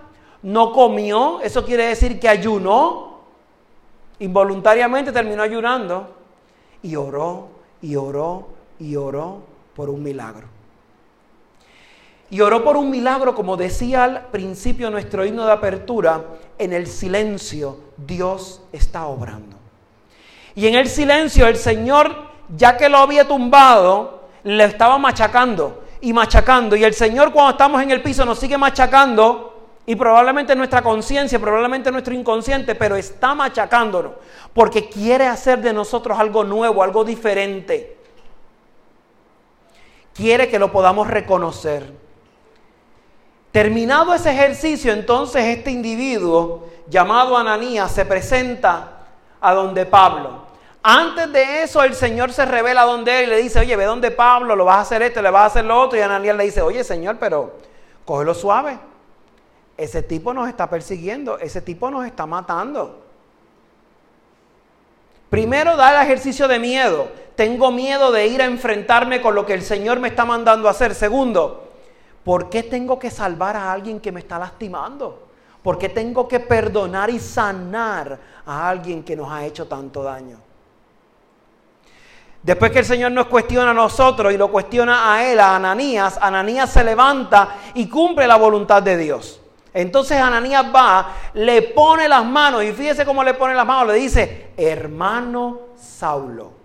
no 0.41 0.71
comió, 0.71 1.41
eso 1.41 1.65
quiere 1.65 1.85
decir 1.85 2.19
que 2.19 2.29
ayunó, 2.29 3.08
Involuntariamente 4.19 5.11
terminó 5.11 5.41
ayunando 5.41 6.15
y 6.83 6.95
oró 6.95 7.49
y 7.81 7.95
oró 7.95 8.49
y 8.79 8.95
oró 8.95 9.41
por 9.75 9.89
un 9.89 10.03
milagro. 10.03 10.47
Y 12.31 12.41
oró 12.41 12.63
por 12.63 12.77
un 12.77 12.91
milagro, 12.91 13.33
como 13.33 13.57
decía 13.57 14.03
al 14.03 14.25
principio 14.27 14.91
nuestro 14.91 15.25
himno 15.25 15.45
de 15.45 15.51
apertura, 15.51 16.23
en 16.57 16.73
el 16.73 16.85
silencio 16.85 17.79
Dios 17.97 18.61
está 18.71 19.07
obrando. 19.07 19.57
Y 20.53 20.67
en 20.67 20.75
el 20.75 20.87
silencio 20.87 21.47
el 21.47 21.55
Señor, 21.55 22.15
ya 22.55 22.77
que 22.77 22.89
lo 22.89 22.97
había 22.97 23.27
tumbado, 23.27 24.27
le 24.43 24.63
estaba 24.65 24.97
machacando 24.97 25.83
y 26.01 26.13
machacando. 26.13 26.75
Y 26.75 26.83
el 26.83 26.93
Señor 26.93 27.31
cuando 27.31 27.51
estamos 27.51 27.81
en 27.81 27.91
el 27.91 28.01
piso 28.01 28.25
nos 28.25 28.39
sigue 28.39 28.57
machacando 28.57 29.48
y 29.89 29.95
probablemente 29.95 30.55
nuestra 30.55 30.83
conciencia, 30.83 31.39
probablemente 31.39 31.91
nuestro 31.91 32.13
inconsciente, 32.13 32.75
pero 32.75 32.95
está 32.95 33.33
machacándonos 33.33 34.11
porque 34.53 34.87
quiere 34.87 35.25
hacer 35.25 35.61
de 35.61 35.73
nosotros 35.73 36.19
algo 36.19 36.43
nuevo, 36.43 36.83
algo 36.83 37.03
diferente. 37.03 37.97
Quiere 40.13 40.47
que 40.47 40.59
lo 40.59 40.71
podamos 40.71 41.07
reconocer. 41.07 41.91
Terminado 43.51 44.13
ese 44.13 44.29
ejercicio, 44.29 44.93
entonces 44.93 45.43
este 45.45 45.71
individuo 45.71 46.67
llamado 46.87 47.35
Ananías 47.35 47.91
se 47.91 48.05
presenta 48.05 49.07
a 49.41 49.53
donde 49.55 49.87
Pablo. 49.87 50.43
Antes 50.83 51.33
de 51.33 51.63
eso, 51.63 51.81
el 51.81 51.95
Señor 51.95 52.31
se 52.31 52.45
revela 52.45 52.83
donde 52.83 53.23
él 53.23 53.25
y 53.25 53.29
le 53.31 53.37
dice, 53.41 53.57
oye, 53.57 53.75
ve 53.75 53.85
donde 53.85 54.11
Pablo, 54.11 54.55
lo 54.55 54.65
vas 54.65 54.77
a 54.77 54.81
hacer 54.81 55.01
esto, 55.01 55.19
le 55.23 55.31
vas 55.31 55.41
a 55.41 55.45
hacer 55.47 55.65
lo 55.65 55.81
otro. 55.81 55.97
Y 55.97 56.03
Ananías 56.03 56.35
le 56.35 56.43
dice, 56.43 56.61
oye, 56.61 56.83
Señor, 56.83 57.17
pero 57.19 57.57
cógelo 58.05 58.35
suave 58.35 58.89
ese 59.79 60.03
tipo 60.03 60.33
nos 60.33 60.49
está 60.49 60.69
persiguiendo, 60.69 61.39
ese 61.39 61.61
tipo 61.61 61.89
nos 61.89 62.05
está 62.05 62.25
matando. 62.25 63.01
Primero 65.29 65.77
da 65.77 65.95
el 65.95 66.05
ejercicio 66.05 66.49
de 66.49 66.59
miedo. 66.59 67.07
Tengo 67.35 67.71
miedo 67.71 68.11
de 68.11 68.27
ir 68.27 68.41
a 68.41 68.45
enfrentarme 68.45 69.21
con 69.21 69.35
lo 69.35 69.45
que 69.45 69.53
el 69.53 69.61
Señor 69.61 70.01
me 70.01 70.09
está 70.09 70.25
mandando 70.25 70.67
a 70.67 70.71
hacer. 70.71 70.93
Segundo, 70.93 71.71
¿por 72.25 72.49
qué 72.49 72.63
tengo 72.63 72.99
que 72.99 73.09
salvar 73.09 73.55
a 73.55 73.71
alguien 73.71 74.01
que 74.01 74.11
me 74.11 74.19
está 74.19 74.37
lastimando? 74.37 75.27
¿Por 75.63 75.77
qué 75.77 75.87
tengo 75.87 76.27
que 76.27 76.41
perdonar 76.41 77.09
y 77.09 77.19
sanar 77.19 78.19
a 78.45 78.69
alguien 78.69 79.01
que 79.01 79.15
nos 79.15 79.31
ha 79.31 79.45
hecho 79.45 79.65
tanto 79.65 80.03
daño? 80.03 80.41
Después 82.43 82.71
que 82.71 82.79
el 82.79 82.85
Señor 82.85 83.13
nos 83.13 83.27
cuestiona 83.27 83.71
a 83.71 83.73
nosotros 83.73 84.33
y 84.33 84.37
lo 84.37 84.51
cuestiona 84.51 85.13
a 85.13 85.25
él, 85.25 85.39
a 85.39 85.55
Ananías, 85.55 86.17
Ananías 86.21 86.69
se 86.69 86.83
levanta 86.83 87.55
y 87.75 87.87
cumple 87.87 88.27
la 88.27 88.35
voluntad 88.35 88.83
de 88.83 88.97
Dios. 88.97 89.39
Entonces 89.73 90.19
Ananías 90.19 90.65
va, 90.73 91.15
le 91.33 91.61
pone 91.61 92.07
las 92.07 92.25
manos 92.25 92.63
y 92.63 92.71
fíjese 92.71 93.05
cómo 93.05 93.23
le 93.23 93.33
pone 93.35 93.53
las 93.53 93.65
manos, 93.65 93.87
le 93.87 93.99
dice, 93.99 94.47
hermano 94.57 95.59
Saulo. 95.77 96.59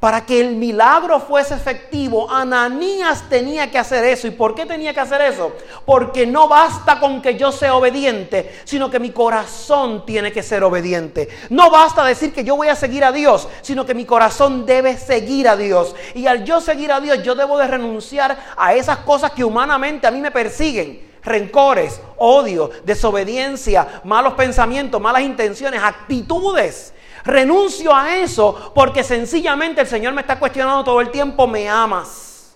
Para 0.00 0.26
que 0.26 0.40
el 0.40 0.56
milagro 0.56 1.18
fuese 1.20 1.54
efectivo, 1.54 2.30
Ananías 2.30 3.24
tenía 3.30 3.70
que 3.70 3.78
hacer 3.78 4.04
eso. 4.04 4.26
¿Y 4.26 4.30
por 4.30 4.54
qué 4.54 4.66
tenía 4.66 4.92
que 4.92 5.00
hacer 5.00 5.22
eso? 5.22 5.52
Porque 5.86 6.26
no 6.26 6.48
basta 6.48 7.00
con 7.00 7.22
que 7.22 7.36
yo 7.38 7.50
sea 7.50 7.74
obediente, 7.74 8.60
sino 8.64 8.90
que 8.90 9.00
mi 9.00 9.10
corazón 9.10 10.04
tiene 10.04 10.32
que 10.32 10.42
ser 10.42 10.62
obediente. 10.64 11.30
No 11.48 11.70
basta 11.70 12.04
decir 12.04 12.34
que 12.34 12.44
yo 12.44 12.56
voy 12.56 12.68
a 12.68 12.76
seguir 12.76 13.04
a 13.04 13.12
Dios, 13.12 13.48
sino 13.62 13.86
que 13.86 13.94
mi 13.94 14.04
corazón 14.04 14.66
debe 14.66 14.98
seguir 14.98 15.48
a 15.48 15.56
Dios. 15.56 15.96
Y 16.14 16.26
al 16.26 16.44
yo 16.44 16.60
seguir 16.60 16.92
a 16.92 17.00
Dios, 17.00 17.22
yo 17.22 17.34
debo 17.34 17.56
de 17.56 17.66
renunciar 17.66 18.36
a 18.54 18.74
esas 18.74 18.98
cosas 18.98 19.30
que 19.32 19.44
humanamente 19.44 20.06
a 20.06 20.10
mí 20.10 20.20
me 20.20 20.30
persiguen 20.30 21.06
rencores, 21.26 22.00
odio, 22.16 22.70
desobediencia, 22.84 24.00
malos 24.04 24.34
pensamientos, 24.34 25.00
malas 25.00 25.22
intenciones, 25.22 25.82
actitudes. 25.82 26.94
Renuncio 27.24 27.94
a 27.94 28.16
eso 28.16 28.72
porque 28.74 29.02
sencillamente 29.02 29.80
el 29.80 29.86
Señor 29.86 30.14
me 30.14 30.20
está 30.20 30.38
cuestionando 30.38 30.84
todo 30.84 31.00
el 31.00 31.10
tiempo, 31.10 31.46
¿me 31.46 31.68
amas? 31.68 32.54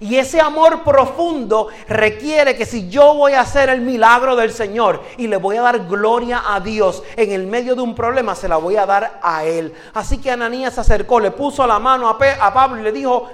Y 0.00 0.16
ese 0.16 0.40
amor 0.40 0.82
profundo 0.82 1.68
requiere 1.86 2.56
que 2.56 2.64
si 2.64 2.88
yo 2.88 3.14
voy 3.14 3.34
a 3.34 3.42
hacer 3.42 3.68
el 3.68 3.82
milagro 3.82 4.34
del 4.34 4.50
Señor 4.50 5.02
y 5.18 5.26
le 5.26 5.36
voy 5.36 5.58
a 5.58 5.62
dar 5.62 5.86
gloria 5.86 6.42
a 6.46 6.58
Dios 6.58 7.02
en 7.16 7.32
el 7.32 7.46
medio 7.46 7.74
de 7.74 7.82
un 7.82 7.94
problema, 7.94 8.34
se 8.34 8.48
la 8.48 8.56
voy 8.56 8.76
a 8.76 8.86
dar 8.86 9.20
a 9.22 9.44
Él. 9.44 9.74
Así 9.92 10.18
que 10.18 10.30
Ananías 10.30 10.74
se 10.74 10.80
acercó, 10.80 11.20
le 11.20 11.30
puso 11.30 11.66
la 11.66 11.78
mano 11.78 12.08
a, 12.08 12.18
Pablo 12.18 12.80
y 12.80 12.82
le 12.82 12.92
dijo, 12.92 13.28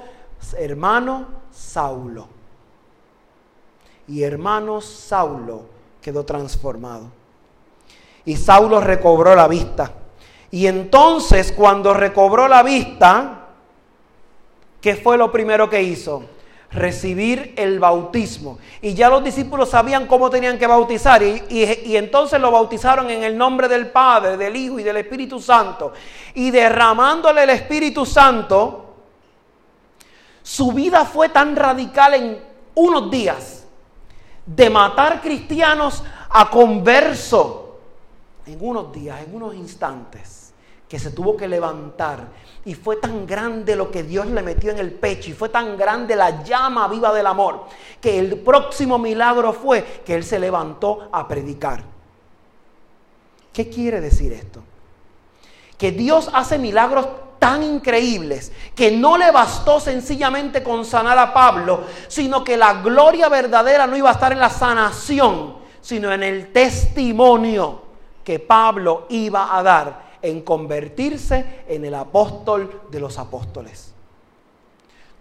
hermano 0.58 1.26
Saulo 1.52 2.35
y 4.08 4.22
hermano 4.22 4.80
Saulo 4.80 5.66
quedó 6.00 6.24
transformado. 6.24 7.10
Y 8.24 8.36
Saulo 8.36 8.80
recobró 8.80 9.34
la 9.34 9.48
vista. 9.48 9.92
Y 10.50 10.66
entonces 10.66 11.52
cuando 11.52 11.92
recobró 11.94 12.46
la 12.48 12.62
vista, 12.62 13.48
¿qué 14.80 14.96
fue 14.96 15.18
lo 15.18 15.32
primero 15.32 15.68
que 15.68 15.82
hizo? 15.82 16.24
Recibir 16.70 17.54
el 17.56 17.78
bautismo. 17.78 18.58
Y 18.80 18.94
ya 18.94 19.08
los 19.08 19.22
discípulos 19.24 19.70
sabían 19.70 20.06
cómo 20.06 20.30
tenían 20.30 20.58
que 20.58 20.66
bautizar. 20.66 21.22
Y, 21.22 21.42
y, 21.48 21.96
entonces 21.96 22.40
lo 22.40 22.50
bautizaron 22.50 23.10
en 23.10 23.22
el 23.22 23.36
nombre 23.36 23.68
del 23.68 23.88
Padre, 23.88 24.36
del 24.36 24.54
Hijo 24.56 24.78
y 24.78 24.82
del 24.82 24.98
Espíritu 24.98 25.40
Santo. 25.40 25.92
Y 26.34 26.50
derramándole 26.50 27.44
el 27.44 27.50
Espíritu 27.50 28.04
Santo, 28.04 28.94
su 30.42 30.72
vida 30.72 31.04
fue 31.04 31.28
tan 31.28 31.56
radical 31.56 32.14
en 32.14 32.40
unos 32.74 33.10
días 33.10 33.65
de 34.46 34.70
matar 34.70 35.20
cristianos 35.20 36.02
a 36.30 36.48
converso 36.48 37.78
en 38.46 38.58
unos 38.60 38.92
días, 38.92 39.20
en 39.22 39.34
unos 39.34 39.54
instantes, 39.54 40.52
que 40.88 40.98
se 41.00 41.10
tuvo 41.10 41.36
que 41.36 41.48
levantar. 41.48 42.28
Y 42.64 42.74
fue 42.74 42.96
tan 42.96 43.26
grande 43.26 43.74
lo 43.74 43.90
que 43.90 44.04
Dios 44.04 44.26
le 44.26 44.42
metió 44.42 44.70
en 44.70 44.78
el 44.78 44.92
pecho 44.92 45.30
y 45.30 45.34
fue 45.34 45.48
tan 45.48 45.76
grande 45.76 46.14
la 46.14 46.44
llama 46.44 46.86
viva 46.88 47.12
del 47.12 47.26
amor, 47.26 47.64
que 48.00 48.18
el 48.18 48.38
próximo 48.40 48.98
milagro 48.98 49.52
fue 49.52 50.02
que 50.04 50.14
Él 50.14 50.24
se 50.24 50.38
levantó 50.38 51.08
a 51.12 51.26
predicar. 51.26 51.82
¿Qué 53.52 53.68
quiere 53.68 54.00
decir 54.00 54.32
esto? 54.32 54.62
Que 55.76 55.90
Dios 55.90 56.30
hace 56.32 56.58
milagros 56.58 57.06
tan 57.38 57.62
increíbles 57.62 58.52
que 58.74 58.90
no 58.90 59.16
le 59.16 59.30
bastó 59.30 59.80
sencillamente 59.80 60.62
con 60.62 60.84
sanar 60.84 61.18
a 61.18 61.32
Pablo, 61.32 61.84
sino 62.08 62.44
que 62.44 62.56
la 62.56 62.82
gloria 62.82 63.28
verdadera 63.28 63.86
no 63.86 63.96
iba 63.96 64.10
a 64.10 64.14
estar 64.14 64.32
en 64.32 64.40
la 64.40 64.50
sanación, 64.50 65.56
sino 65.80 66.12
en 66.12 66.22
el 66.22 66.52
testimonio 66.52 67.82
que 68.24 68.38
Pablo 68.38 69.06
iba 69.08 69.56
a 69.56 69.62
dar 69.62 70.06
en 70.20 70.42
convertirse 70.42 71.64
en 71.68 71.84
el 71.84 71.94
apóstol 71.94 72.82
de 72.90 73.00
los 73.00 73.18
apóstoles. 73.18 73.94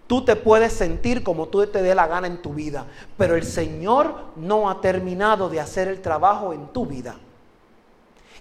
Tú 0.07 0.23
te 0.23 0.35
puedes 0.35 0.73
sentir 0.73 1.23
como 1.23 1.47
tú 1.47 1.65
te 1.67 1.81
dé 1.81 1.95
la 1.95 2.07
gana 2.07 2.27
en 2.27 2.41
tu 2.41 2.53
vida, 2.53 2.85
pero 3.17 3.35
el 3.35 3.43
Señor 3.43 4.15
no 4.35 4.69
ha 4.69 4.81
terminado 4.81 5.49
de 5.49 5.59
hacer 5.59 5.87
el 5.87 6.01
trabajo 6.01 6.53
en 6.53 6.67
tu 6.67 6.85
vida. 6.85 7.15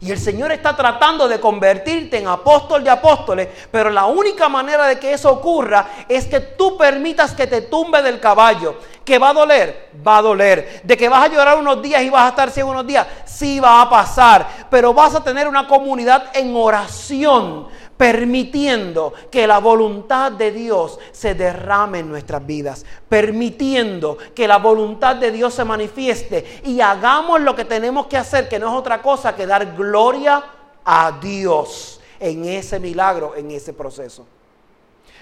Y 0.01 0.11
el 0.11 0.19
Señor 0.19 0.53
está 0.53 0.77
tratando 0.77 1.29
de 1.29 1.41
convertirte 1.41 2.19
en 2.19 2.29
apóstol 2.29 2.85
de 2.85 2.91
apóstoles, 2.91 3.49
pero 3.71 3.91
la 3.91 4.07
única 4.07 4.49
manera 4.49 4.87
de 4.87 4.99
que 4.99 5.13
eso 5.13 5.31
ocurra 5.31 5.87
es 6.09 6.27
que 6.27 6.41
tú 6.41 6.77
permitas 6.77 7.33
que 7.33 7.47
te 7.47 7.63
tumbe 7.63 8.03
del 8.03 8.21
caballo. 8.21 8.77
¿Que 9.05 9.19
va 9.19 9.31
a 9.31 9.35
doler? 9.35 9.91
Va 10.07 10.19
a 10.19 10.23
doler. 10.23 10.81
¿De 10.83 10.97
que 10.97 11.09
vas 11.09 11.25
a 11.25 11.29
llorar 11.29 11.59
unos 11.59 11.83
días 11.83 12.03
y 12.03 12.11
vas 12.11 12.25
a 12.25 12.29
estar 12.31 12.51
ciego 12.51 12.71
unos 12.71 12.87
días? 12.87 13.07
Sí 13.27 13.61
va 13.61 13.83
a 13.83 13.91
pasar. 13.91 14.47
Pero 14.71 14.95
vas 14.95 15.15
a 15.15 15.23
tener 15.23 15.47
una 15.47 15.67
comunidad 15.67 16.31
en 16.35 16.57
oración 16.57 17.69
permitiendo 17.97 19.13
que 19.31 19.47
la 19.47 19.59
voluntad 19.59 20.33
de 20.33 20.51
Dios 20.51 20.99
se 21.13 21.35
derrame 21.35 22.01
en 22.01 22.09
nuestras 22.09 22.45
vidas, 22.45 22.85
permitiendo 23.09 24.19
que 24.35 24.49
la 24.49 24.59
voluntad 24.59 25.17
de 25.17 25.31
Dios 25.31 25.55
se 25.55 25.65
manifieste 25.65 26.61
y 26.65 26.81
hagamos 26.81 27.41
lo 27.41 27.55
que 27.55 27.65
tenemos 27.65 28.07
que 28.07 28.17
hacer, 28.17 28.49
que 28.49 28.59
no 28.59 28.69
es 28.69 28.75
otra 28.75 29.01
cosa 29.01 29.35
que 29.35 29.47
dar 29.47 29.75
gloria 29.75 30.45
a 30.85 31.19
Dios 31.21 32.01
en 32.21 32.45
ese 32.45 32.79
milagro, 32.81 33.35
en 33.37 33.51
ese 33.51 33.73
proceso. 33.73 34.27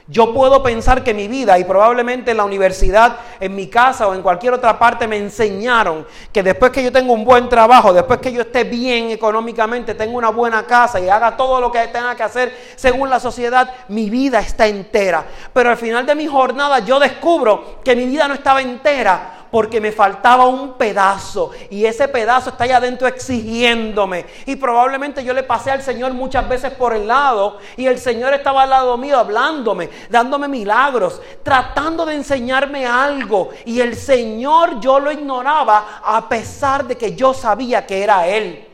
Yo 0.08 0.34
puedo 0.34 0.62
pensar 0.62 1.04
que 1.04 1.14
mi 1.14 1.28
vida 1.28 1.58
y 1.58 1.64
probablemente 1.64 2.32
en 2.32 2.36
la 2.36 2.44
universidad, 2.44 3.16
en 3.38 3.54
mi 3.54 3.68
casa 3.68 4.08
o 4.08 4.14
en 4.14 4.22
cualquier 4.22 4.52
otra 4.52 4.78
parte 4.78 5.06
me 5.06 5.16
enseñaron 5.16 6.04
que 6.32 6.42
después 6.42 6.72
que 6.72 6.82
yo 6.82 6.90
tengo 6.90 7.12
un 7.12 7.24
buen 7.24 7.48
trabajo, 7.48 7.92
después 7.92 8.18
que 8.18 8.32
yo 8.32 8.42
esté 8.42 8.64
bien 8.64 9.10
económicamente, 9.10 9.94
tengo 9.94 10.18
una 10.18 10.30
buena 10.30 10.64
casa 10.66 10.98
y 10.98 11.08
haga 11.08 11.36
todo 11.36 11.60
lo 11.60 11.70
que 11.70 11.86
tenga 11.88 12.16
que 12.16 12.24
hacer 12.24 12.52
según 12.74 13.10
la 13.10 13.20
sociedad, 13.20 13.72
mi 13.88 14.10
vida 14.10 14.40
está 14.40 14.66
entera. 14.66 15.24
Pero 15.52 15.70
al 15.70 15.76
final 15.76 16.04
de 16.04 16.16
mi 16.16 16.26
jornada 16.26 16.80
yo 16.80 16.98
descubro 16.98 17.80
que 17.84 17.94
mi 17.94 18.06
vida 18.06 18.26
no 18.26 18.34
estaba 18.34 18.60
entera 18.60 19.41
porque 19.52 19.82
me 19.82 19.92
faltaba 19.92 20.46
un 20.46 20.72
pedazo 20.72 21.50
y 21.68 21.84
ese 21.84 22.08
pedazo 22.08 22.50
está 22.50 22.64
allá 22.64 22.78
adentro 22.78 23.06
exigiéndome. 23.06 24.24
Y 24.46 24.56
probablemente 24.56 25.22
yo 25.22 25.34
le 25.34 25.42
pasé 25.42 25.70
al 25.70 25.82
Señor 25.82 26.14
muchas 26.14 26.48
veces 26.48 26.72
por 26.72 26.96
el 26.96 27.06
lado 27.06 27.58
y 27.76 27.86
el 27.86 27.98
Señor 27.98 28.32
estaba 28.32 28.62
al 28.62 28.70
lado 28.70 28.96
mío 28.96 29.18
hablándome, 29.18 29.90
dándome 30.08 30.48
milagros, 30.48 31.20
tratando 31.42 32.06
de 32.06 32.14
enseñarme 32.14 32.86
algo. 32.86 33.50
Y 33.66 33.80
el 33.80 33.94
Señor 33.94 34.80
yo 34.80 34.98
lo 34.98 35.12
ignoraba 35.12 36.00
a 36.02 36.26
pesar 36.30 36.86
de 36.86 36.96
que 36.96 37.14
yo 37.14 37.34
sabía 37.34 37.86
que 37.86 38.02
era 38.02 38.26
Él. 38.26 38.66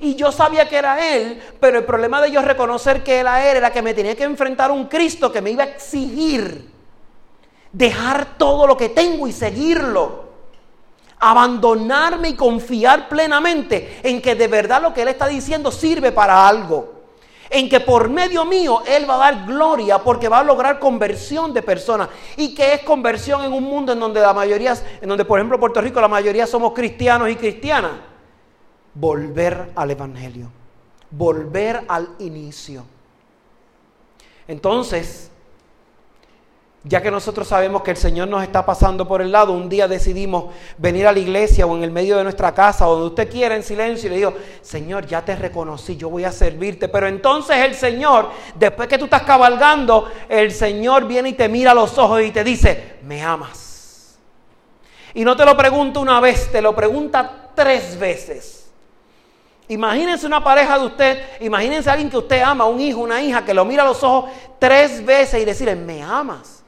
Y 0.00 0.14
yo 0.14 0.32
sabía 0.32 0.66
que 0.66 0.76
era 0.76 1.14
Él, 1.14 1.42
pero 1.60 1.78
el 1.78 1.84
problema 1.84 2.22
de 2.22 2.30
yo 2.30 2.40
reconocer 2.40 3.04
que 3.04 3.18
era 3.18 3.50
Él 3.50 3.58
era 3.58 3.70
que 3.70 3.82
me 3.82 3.92
tenía 3.92 4.16
que 4.16 4.24
enfrentar 4.24 4.70
a 4.70 4.72
un 4.72 4.86
Cristo 4.86 5.30
que 5.30 5.42
me 5.42 5.50
iba 5.50 5.64
a 5.64 5.66
exigir 5.66 6.73
dejar 7.74 8.38
todo 8.38 8.66
lo 8.66 8.76
que 8.76 8.88
tengo 8.88 9.26
y 9.26 9.32
seguirlo. 9.32 10.24
Abandonarme 11.18 12.30
y 12.30 12.34
confiar 12.34 13.08
plenamente 13.08 14.00
en 14.02 14.22
que 14.22 14.34
de 14.34 14.48
verdad 14.48 14.80
lo 14.80 14.94
que 14.94 15.02
Él 15.02 15.08
está 15.08 15.26
diciendo 15.26 15.70
sirve 15.70 16.12
para 16.12 16.48
algo. 16.48 16.92
En 17.50 17.68
que 17.68 17.80
por 17.80 18.08
medio 18.08 18.44
mío 18.44 18.82
Él 18.86 19.08
va 19.08 19.14
a 19.14 19.32
dar 19.32 19.46
gloria 19.46 19.98
porque 19.98 20.28
va 20.28 20.40
a 20.40 20.44
lograr 20.44 20.78
conversión 20.78 21.52
de 21.52 21.62
personas. 21.62 22.08
¿Y 22.36 22.54
que 22.54 22.74
es 22.74 22.82
conversión 22.82 23.44
en 23.44 23.52
un 23.52 23.64
mundo 23.64 23.92
en 23.92 24.00
donde 24.00 24.20
la 24.20 24.32
mayoría, 24.32 24.74
en 25.00 25.08
donde 25.08 25.24
por 25.24 25.38
ejemplo 25.38 25.60
Puerto 25.60 25.80
Rico 25.80 26.00
la 26.00 26.08
mayoría 26.08 26.46
somos 26.46 26.72
cristianos 26.72 27.28
y 27.28 27.36
cristianas? 27.36 27.92
Volver 28.94 29.72
al 29.74 29.90
Evangelio. 29.90 30.50
Volver 31.10 31.84
al 31.88 32.10
inicio. 32.18 32.84
Entonces, 34.46 35.30
ya 36.86 37.00
que 37.00 37.10
nosotros 37.10 37.48
sabemos 37.48 37.80
que 37.80 37.92
el 37.92 37.96
Señor 37.96 38.28
nos 38.28 38.42
está 38.42 38.64
pasando 38.66 39.08
por 39.08 39.22
el 39.22 39.32
lado, 39.32 39.52
un 39.52 39.70
día 39.70 39.88
decidimos 39.88 40.52
venir 40.76 41.06
a 41.06 41.12
la 41.12 41.18
iglesia 41.18 41.64
o 41.64 41.74
en 41.74 41.82
el 41.82 41.90
medio 41.90 42.18
de 42.18 42.24
nuestra 42.24 42.52
casa, 42.52 42.86
o 42.86 42.92
donde 42.92 43.08
usted 43.08 43.30
quiera, 43.30 43.56
en 43.56 43.62
silencio, 43.62 44.06
y 44.06 44.10
le 44.10 44.16
digo, 44.16 44.34
Señor, 44.60 45.06
ya 45.06 45.24
te 45.24 45.34
reconocí, 45.34 45.96
yo 45.96 46.10
voy 46.10 46.24
a 46.24 46.32
servirte. 46.32 46.88
Pero 46.88 47.08
entonces 47.08 47.56
el 47.56 47.74
Señor, 47.74 48.30
después 48.54 48.86
que 48.86 48.98
tú 48.98 49.04
estás 49.04 49.22
cabalgando, 49.22 50.12
el 50.28 50.52
Señor 50.52 51.06
viene 51.06 51.30
y 51.30 51.32
te 51.32 51.48
mira 51.48 51.70
a 51.70 51.74
los 51.74 51.96
ojos 51.96 52.20
y 52.20 52.30
te 52.30 52.44
dice, 52.44 52.96
me 53.04 53.22
amas. 53.22 54.18
Y 55.14 55.24
no 55.24 55.34
te 55.38 55.46
lo 55.46 55.56
pregunta 55.56 56.00
una 56.00 56.20
vez, 56.20 56.52
te 56.52 56.60
lo 56.60 56.74
pregunta 56.76 57.50
tres 57.54 57.98
veces. 57.98 58.70
Imagínense 59.68 60.26
una 60.26 60.44
pareja 60.44 60.78
de 60.78 60.84
usted, 60.84 61.22
imagínense 61.40 61.88
a 61.88 61.94
alguien 61.94 62.10
que 62.10 62.18
usted 62.18 62.42
ama, 62.42 62.66
un 62.66 62.78
hijo, 62.78 63.00
una 63.00 63.22
hija, 63.22 63.42
que 63.42 63.54
lo 63.54 63.64
mira 63.64 63.84
a 63.84 63.86
los 63.86 64.02
ojos 64.02 64.30
tres 64.58 65.02
veces 65.02 65.40
y 65.40 65.46
decirle, 65.46 65.74
me 65.74 66.02
amas 66.02 66.63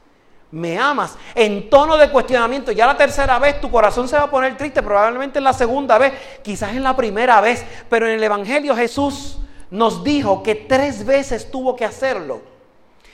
me 0.51 0.77
amas, 0.77 1.17
en 1.35 1.69
tono 1.69 1.97
de 1.97 2.09
cuestionamiento. 2.09 2.71
Ya 2.71 2.87
la 2.87 2.97
tercera 2.97 3.37
vez 3.39 3.59
tu 3.59 3.69
corazón 3.69 4.07
se 4.07 4.15
va 4.15 4.23
a 4.23 4.31
poner 4.31 4.57
triste, 4.57 4.81
probablemente 4.81 5.39
en 5.39 5.43
la 5.43 5.53
segunda 5.53 5.97
vez, 5.97 6.13
quizás 6.43 6.75
en 6.75 6.83
la 6.83 6.95
primera 6.95 7.41
vez, 7.41 7.65
pero 7.89 8.07
en 8.07 8.13
el 8.13 8.23
Evangelio 8.23 8.75
Jesús 8.75 9.39
nos 9.69 10.03
dijo 10.03 10.43
que 10.43 10.55
tres 10.55 11.05
veces 11.05 11.51
tuvo 11.51 11.75
que 11.75 11.85
hacerlo. 11.85 12.41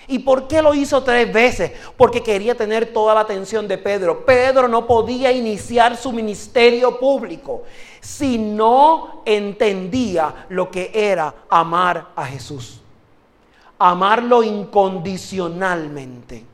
¿Y 0.06 0.20
por 0.20 0.50
qué 0.50 0.62
lo 0.62 0.74
hizo 0.74 1.02
tres 1.04 1.32
veces? 1.32 1.72
Porque 1.96 2.22
quería 2.22 2.56
tener 2.56 2.92
toda 2.92 3.14
la 3.14 3.22
atención 3.22 3.70
de 3.70 3.78
Pedro. 3.78 4.26
Pedro 4.26 4.68
no 4.68 4.86
podía 4.86 5.32
iniciar 5.32 5.96
su 5.96 6.12
ministerio 6.12 7.00
público 7.00 7.64
si 8.02 8.38
no 8.38 9.22
entendía 9.26 10.46
lo 10.50 10.70
que 10.70 10.92
era 10.94 11.34
amar 11.50 12.10
a 12.18 12.26
Jesús. 12.26 12.82
Amarlo 13.80 14.44
incondicionalmente. 14.44 16.53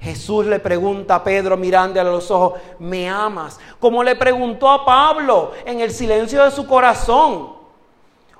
Jesús 0.00 0.46
le 0.46 0.58
pregunta 0.58 1.16
a 1.16 1.24
Pedro 1.24 1.56
mirándole 1.58 2.08
a 2.08 2.12
los 2.12 2.30
ojos, 2.30 2.58
¿me 2.78 3.08
amas? 3.08 3.60
Como 3.78 4.02
le 4.02 4.16
preguntó 4.16 4.70
a 4.70 4.84
Pablo 4.84 5.52
en 5.64 5.80
el 5.80 5.90
silencio 5.90 6.42
de 6.42 6.50
su 6.50 6.66
corazón. 6.66 7.60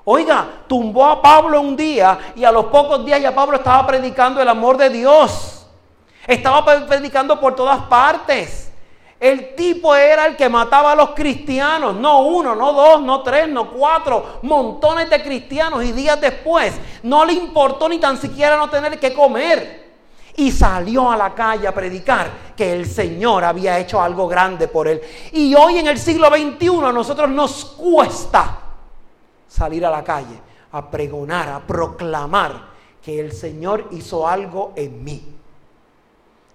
Oiga, 0.03 0.63
tumbó 0.67 1.05
a 1.05 1.21
Pablo 1.21 1.61
un 1.61 1.77
día 1.77 2.17
y 2.35 2.43
a 2.43 2.51
los 2.51 2.65
pocos 2.65 3.05
días 3.05 3.21
ya 3.21 3.35
Pablo 3.35 3.57
estaba 3.57 3.85
predicando 3.85 4.41
el 4.41 4.49
amor 4.49 4.75
de 4.75 4.89
Dios. 4.89 5.67
Estaba 6.25 6.65
predicando 6.87 7.39
por 7.39 7.55
todas 7.55 7.83
partes. 7.83 8.71
El 9.19 9.53
tipo 9.55 9.95
era 9.95 10.25
el 10.25 10.35
que 10.35 10.49
mataba 10.49 10.93
a 10.93 10.95
los 10.95 11.11
cristianos, 11.11 11.93
no 11.93 12.21
uno, 12.21 12.55
no 12.55 12.73
dos, 12.73 13.03
no 13.03 13.21
tres, 13.21 13.47
no 13.47 13.69
cuatro, 13.69 14.39
montones 14.41 15.11
de 15.11 15.21
cristianos 15.21 15.83
y 15.83 15.91
días 15.91 16.19
después 16.19 16.73
no 17.03 17.23
le 17.23 17.33
importó 17.33 17.87
ni 17.87 17.99
tan 17.99 18.17
siquiera 18.17 18.57
no 18.57 18.67
tener 18.67 18.99
que 18.99 19.13
comer 19.13 19.80
y 20.35 20.51
salió 20.51 21.11
a 21.11 21.17
la 21.17 21.33
calle 21.33 21.67
a 21.67 21.73
predicar 21.73 22.29
que 22.55 22.73
el 22.73 22.85
Señor 22.85 23.43
había 23.43 23.79
hecho 23.79 24.01
algo 24.01 24.27
grande 24.27 24.67
por 24.67 24.87
él. 24.87 25.01
Y 25.31 25.53
hoy 25.55 25.79
en 25.79 25.87
el 25.87 25.97
siglo 25.97 26.27
XXI 26.27 26.85
a 26.85 26.91
nosotros 26.91 27.29
nos 27.29 27.65
cuesta 27.65 28.59
salir 29.47 29.85
a 29.85 29.89
la 29.89 30.03
calle 30.03 30.39
a 30.71 30.89
pregonar, 30.89 31.49
a 31.49 31.59
proclamar 31.59 32.71
que 33.01 33.19
el 33.19 33.31
Señor 33.31 33.87
hizo 33.91 34.27
algo 34.27 34.73
en 34.75 35.03
mí. 35.03 35.35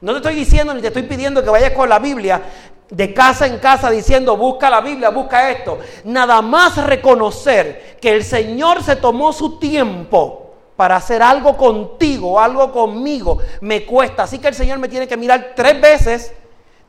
No 0.01 0.13
te 0.13 0.19
estoy 0.19 0.35
diciendo 0.35 0.73
ni 0.75 0.81
te 0.81 0.89
estoy 0.89 1.03
pidiendo 1.03 1.43
que 1.43 1.51
vayas 1.51 1.73
con 1.73 1.89
la 1.89 1.99
Biblia 1.99 2.43
de 2.89 3.13
casa 3.13 3.47
en 3.47 3.59
casa 3.59 3.91
diciendo 3.91 4.37
busca 4.37 4.71
la 4.71 4.81
Biblia, 4.81 5.11
busca 5.11 5.51
esto. 5.51 5.79
Nada 6.05 6.41
más 6.43 6.77
reconocer 6.85 7.99
que 8.01 8.13
el 8.15 8.25
Señor 8.25 8.83
se 8.83 8.97
tomó 8.97 9.33
su 9.33 9.59
tiempo 9.59 10.46
para 10.77 10.97
hacer 10.97 11.23
algo 11.23 11.57
contigo, 11.57 12.39
algo 12.39 12.71
conmigo, 12.71 13.39
me 13.61 13.85
cuesta. 13.85 14.25
Así 14.25 14.39
que 14.39 14.49
el 14.49 14.55
Señor 14.55 14.79
me 14.79 14.89
tiene 14.89 15.09
que 15.09 15.17
mirar 15.17 15.53
tres 15.57 15.81
veces, 15.81 16.33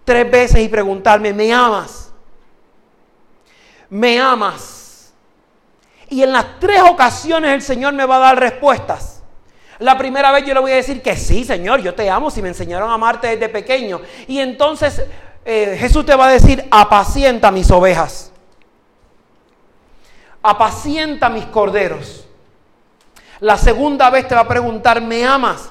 tres 0.04 0.30
veces 0.30 0.60
y 0.60 0.68
preguntarme, 0.68 1.34
¿me 1.34 1.54
amas? 1.54 2.12
¿Me 3.90 4.20
amas? 4.20 5.14
Y 6.10 6.22
en 6.22 6.34
las 6.34 6.60
tres 6.60 6.82
ocasiones 6.82 7.52
el 7.52 7.62
Señor 7.62 7.94
me 7.94 8.06
va 8.06 8.18
a 8.18 8.20
dar 8.20 8.40
respuestas. 8.40 9.24
La 9.80 9.98
primera 9.98 10.32
vez 10.32 10.46
yo 10.46 10.54
le 10.54 10.60
voy 10.60 10.72
a 10.72 10.76
decir 10.76 11.02
que 11.02 11.16
sí, 11.16 11.44
Señor, 11.44 11.82
yo 11.82 11.94
te 11.94 12.10
amo 12.10 12.32
si 12.32 12.42
me 12.42 12.48
enseñaron 12.50 12.90
a 12.90 12.96
amarte 12.96 13.28
desde 13.28 13.48
pequeño. 13.48 14.02
Y 14.28 14.40
entonces 14.40 15.04
eh, 15.46 15.78
Jesús 15.80 16.06
te 16.06 16.16
va 16.16 16.28
a 16.28 16.32
decir, 16.32 16.68
apacienta 16.72 17.52
mis 17.52 17.72
ovejas. 17.72 18.34
Apacienta 20.42 21.30
mis 21.30 21.46
corderos. 21.46 22.27
La 23.40 23.58
segunda 23.58 24.10
vez 24.10 24.28
te 24.28 24.36
va 24.36 24.42
a 24.42 24.48
preguntar, 24.48 25.02
¿me 25.02 25.26
amas? 25.26 25.70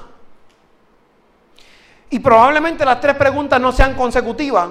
Y 2.09 2.19
probablemente 2.19 2.85
las 2.85 3.01
tres 3.01 3.15
preguntas 3.15 3.59
no 3.59 3.71
sean 3.71 3.93
consecutivas. 3.95 4.69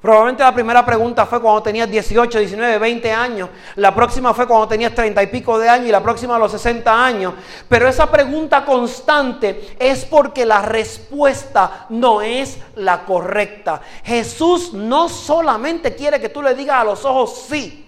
Probablemente 0.00 0.42
la 0.42 0.54
primera 0.54 0.84
pregunta 0.84 1.24
fue 1.26 1.40
cuando 1.40 1.62
tenías 1.62 1.90
18, 1.90 2.38
19, 2.38 2.78
20 2.78 3.12
años. 3.12 3.48
La 3.76 3.94
próxima 3.94 4.34
fue 4.34 4.46
cuando 4.46 4.68
tenías 4.68 4.94
30 4.94 5.22
y 5.22 5.26
pico 5.28 5.58
de 5.58 5.68
años 5.68 5.88
y 5.88 5.92
la 5.92 6.02
próxima 6.02 6.36
a 6.36 6.38
los 6.38 6.52
60 6.52 7.04
años. 7.04 7.34
Pero 7.68 7.88
esa 7.88 8.10
pregunta 8.10 8.64
constante 8.64 9.76
es 9.78 10.04
porque 10.04 10.44
la 10.44 10.62
respuesta 10.62 11.86
no 11.88 12.20
es 12.20 12.58
la 12.76 13.04
correcta. 13.04 13.80
Jesús 14.04 14.72
no 14.74 15.08
solamente 15.08 15.94
quiere 15.94 16.20
que 16.20 16.28
tú 16.28 16.42
le 16.42 16.54
digas 16.54 16.82
a 16.82 16.84
los 16.84 17.04
ojos 17.04 17.46
sí. 17.48 17.85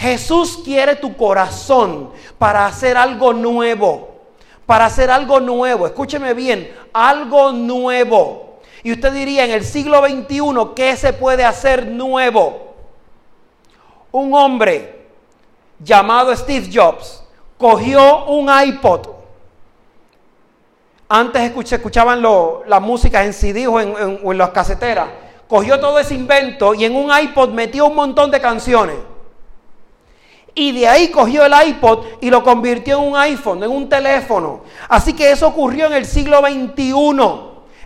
Jesús 0.00 0.62
quiere 0.64 0.96
tu 0.96 1.14
corazón 1.14 2.10
para 2.38 2.64
hacer 2.64 2.96
algo 2.96 3.34
nuevo. 3.34 4.08
Para 4.64 4.86
hacer 4.86 5.10
algo 5.10 5.40
nuevo. 5.40 5.86
Escúcheme 5.86 6.32
bien, 6.32 6.74
algo 6.94 7.52
nuevo. 7.52 8.60
Y 8.82 8.92
usted 8.92 9.12
diría, 9.12 9.44
en 9.44 9.50
el 9.50 9.62
siglo 9.62 10.00
XXI, 10.00 10.74
¿qué 10.74 10.96
se 10.96 11.12
puede 11.12 11.44
hacer 11.44 11.86
nuevo? 11.86 12.76
Un 14.10 14.32
hombre 14.32 15.04
llamado 15.78 16.34
Steve 16.34 16.70
Jobs 16.72 17.22
cogió 17.58 18.24
un 18.24 18.48
iPod. 18.48 19.06
Antes 21.10 21.42
escuchaban 21.72 22.22
la 22.66 22.80
música 22.80 23.22
en 23.22 23.34
CD 23.34 23.66
o 23.66 23.78
en, 23.78 24.20
o 24.24 24.32
en 24.32 24.38
las 24.38 24.48
caseteras. 24.48 25.10
Cogió 25.46 25.78
todo 25.78 25.98
ese 25.98 26.14
invento 26.14 26.72
y 26.72 26.86
en 26.86 26.96
un 26.96 27.10
iPod 27.14 27.50
metió 27.50 27.84
un 27.84 27.96
montón 27.96 28.30
de 28.30 28.40
canciones 28.40 29.09
Y 30.60 30.72
de 30.72 30.86
ahí 30.86 31.08
cogió 31.08 31.46
el 31.46 31.54
iPod 31.68 32.04
y 32.20 32.28
lo 32.28 32.44
convirtió 32.44 32.98
en 32.98 33.12
un 33.12 33.16
iPhone, 33.16 33.64
en 33.64 33.70
un 33.70 33.88
teléfono. 33.88 34.60
Así 34.90 35.14
que 35.14 35.30
eso 35.30 35.46
ocurrió 35.46 35.86
en 35.86 35.94
el 35.94 36.04
siglo 36.04 36.40
XXI. 36.40 36.92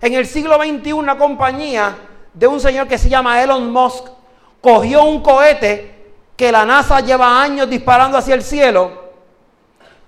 En 0.01 0.13
el 0.15 0.27
siglo 0.27 0.57
XXI 0.57 0.93
una 0.93 1.17
compañía 1.17 1.97
de 2.33 2.49
un 2.49 2.59
señor 2.59 2.89
que 2.89 2.99
se 2.99 3.09
llama 3.09 3.41
Elon 3.41 3.71
Musk 3.71 4.07
cogió 4.61 5.05
un 5.05 5.23
cohete 5.23 6.15
que 6.37 6.51
la 6.51 6.65
NASA 6.65 6.99
lleva 6.99 7.41
años 7.41 7.71
disparando 7.71 8.19
hacia 8.19 8.35
el 8.35 8.43
cielo 8.43 8.91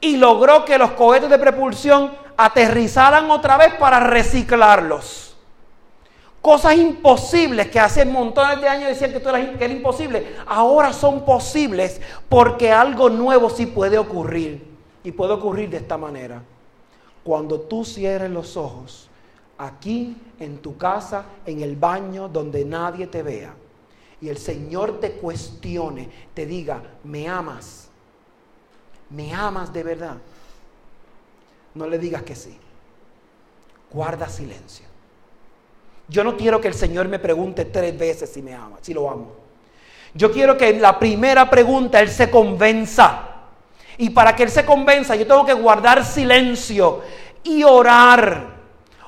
y 0.00 0.16
logró 0.16 0.64
que 0.64 0.76
los 0.76 0.90
cohetes 0.90 1.30
de 1.30 1.38
propulsión 1.38 2.10
aterrizaran 2.36 3.30
otra 3.30 3.56
vez 3.58 3.74
para 3.74 4.00
reciclarlos. 4.00 5.25
Cosas 6.46 6.76
imposibles 6.76 7.68
que 7.72 7.80
hace 7.80 8.04
montones 8.04 8.60
de 8.60 8.68
años 8.68 8.88
decían 8.88 9.10
que, 9.10 9.16
esto 9.16 9.30
era, 9.30 9.58
que 9.58 9.64
era 9.64 9.74
imposible, 9.74 10.36
ahora 10.46 10.92
son 10.92 11.24
posibles 11.24 12.00
porque 12.28 12.70
algo 12.70 13.10
nuevo 13.10 13.50
sí 13.50 13.66
puede 13.66 13.98
ocurrir. 13.98 14.76
Y 15.02 15.10
puede 15.10 15.32
ocurrir 15.32 15.70
de 15.70 15.78
esta 15.78 15.98
manera. 15.98 16.42
Cuando 17.24 17.60
tú 17.60 17.84
cierres 17.84 18.30
los 18.30 18.56
ojos, 18.56 19.08
aquí 19.58 20.16
en 20.38 20.58
tu 20.58 20.76
casa, 20.76 21.24
en 21.46 21.62
el 21.62 21.74
baño, 21.74 22.28
donde 22.28 22.64
nadie 22.64 23.08
te 23.08 23.24
vea, 23.24 23.52
y 24.20 24.28
el 24.28 24.38
Señor 24.38 25.00
te 25.00 25.14
cuestione, 25.14 26.08
te 26.34 26.46
diga, 26.46 26.80
me 27.02 27.26
amas, 27.26 27.88
me 29.10 29.34
amas 29.34 29.72
de 29.72 29.82
verdad 29.82 30.16
no 31.76 31.86
le 31.86 31.98
digas 31.98 32.22
que 32.22 32.34
sí. 32.34 32.56
Guarda 33.90 34.28
silencio. 34.28 34.85
Yo 36.08 36.22
no 36.22 36.36
quiero 36.36 36.60
que 36.60 36.68
el 36.68 36.74
Señor 36.74 37.08
me 37.08 37.18
pregunte 37.18 37.64
tres 37.64 37.96
veces 37.98 38.30
si 38.32 38.42
me 38.42 38.54
ama, 38.54 38.78
si 38.80 38.94
lo 38.94 39.10
amo. 39.10 39.32
Yo 40.14 40.32
quiero 40.32 40.56
que 40.56 40.70
en 40.70 40.80
la 40.80 40.98
primera 40.98 41.50
pregunta 41.50 42.00
Él 42.00 42.08
se 42.08 42.30
convenza. 42.30 43.22
Y 43.98 44.10
para 44.10 44.34
que 44.36 44.44
Él 44.44 44.50
se 44.50 44.64
convenza, 44.64 45.16
yo 45.16 45.26
tengo 45.26 45.44
que 45.44 45.52
guardar 45.52 46.04
silencio 46.04 47.02
y 47.42 47.64
orar. 47.64 48.56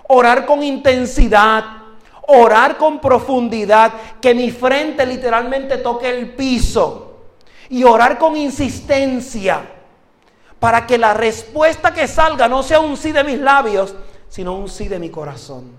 Orar 0.09 0.45
con 0.45 0.63
intensidad. 0.63 1.65
Orar 2.27 2.77
con 2.77 3.01
profundidad. 3.01 3.93
Que 4.21 4.35
mi 4.35 4.51
frente 4.51 5.07
literalmente 5.07 5.79
toque 5.79 6.11
el 6.11 6.35
piso. 6.35 7.21
Y 7.71 7.85
orar 7.85 8.19
con 8.19 8.37
insistencia 8.37 9.63
para 10.59 10.87
que 10.87 10.99
la 10.99 11.15
respuesta 11.15 11.93
que 11.93 12.09
salga 12.09 12.49
no 12.49 12.63
sea 12.63 12.81
un 12.81 12.97
sí 12.97 13.13
de 13.13 13.25
mis 13.25 13.39
labios, 13.39 13.95
sino 14.29 14.55
un 14.55 14.69
sí 14.69 14.89
de 14.89 14.99
mi 14.99 15.11
corazón. 15.11 15.71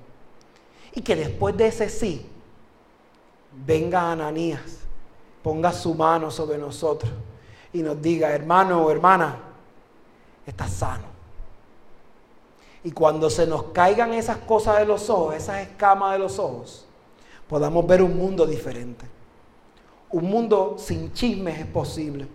Y 0.93 1.01
que 1.01 1.15
después 1.15 1.55
de 1.55 1.67
ese 1.67 1.89
sí, 1.89 2.25
venga 3.65 4.11
Ananías, 4.11 4.79
ponga 5.43 5.71
su 5.71 5.93
mano 5.93 6.31
sobre 6.31 6.57
nosotros 6.57 7.11
y 7.73 7.81
nos 7.81 8.01
diga, 8.01 8.31
hermano 8.31 8.83
o 8.83 8.91
hermana, 8.91 9.37
estás 10.45 10.71
sano. 10.71 11.19
Y 12.83 12.91
cuando 12.91 13.29
se 13.29 13.45
nos 13.45 13.63
caigan 13.65 14.13
esas 14.13 14.37
cosas 14.37 14.79
de 14.79 14.85
los 14.85 15.09
ojos, 15.09 15.35
esas 15.35 15.61
escamas 15.61 16.13
de 16.13 16.19
los 16.19 16.39
ojos, 16.39 16.85
podamos 17.47 17.85
ver 17.85 18.01
un 18.01 18.17
mundo 18.17 18.45
diferente. 18.45 19.05
Un 20.11 20.25
mundo 20.25 20.75
sin 20.77 21.13
chismes 21.13 21.59
es 21.59 21.67
posible. 21.67 22.27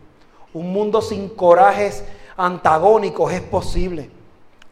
Un 0.52 0.72
mundo 0.72 1.00
sin 1.02 1.30
corajes 1.30 2.04
antagónicos 2.36 3.32
es 3.32 3.40
posible. 3.40 4.10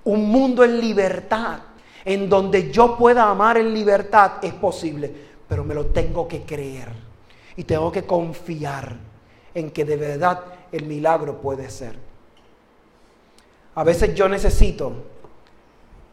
Un 0.04 0.28
mundo 0.30 0.62
en 0.62 0.80
libertad, 0.80 1.60
en 2.04 2.28
donde 2.28 2.70
yo 2.70 2.96
pueda 2.96 3.30
amar 3.30 3.56
en 3.56 3.72
libertad, 3.72 4.32
es 4.42 4.54
posible. 4.54 5.12
Pero 5.48 5.64
me 5.64 5.74
lo 5.74 5.86
tengo 5.86 6.26
que 6.26 6.42
creer. 6.42 6.88
Y 7.56 7.64
tengo 7.64 7.92
que 7.92 8.04
confiar 8.04 8.96
en 9.54 9.70
que 9.70 9.84
de 9.84 9.96
verdad 9.96 10.40
el 10.70 10.86
milagro 10.86 11.40
puede 11.40 11.68
ser. 11.70 11.96
A 13.74 13.84
veces 13.84 14.14
yo 14.14 14.28
necesito 14.28 14.92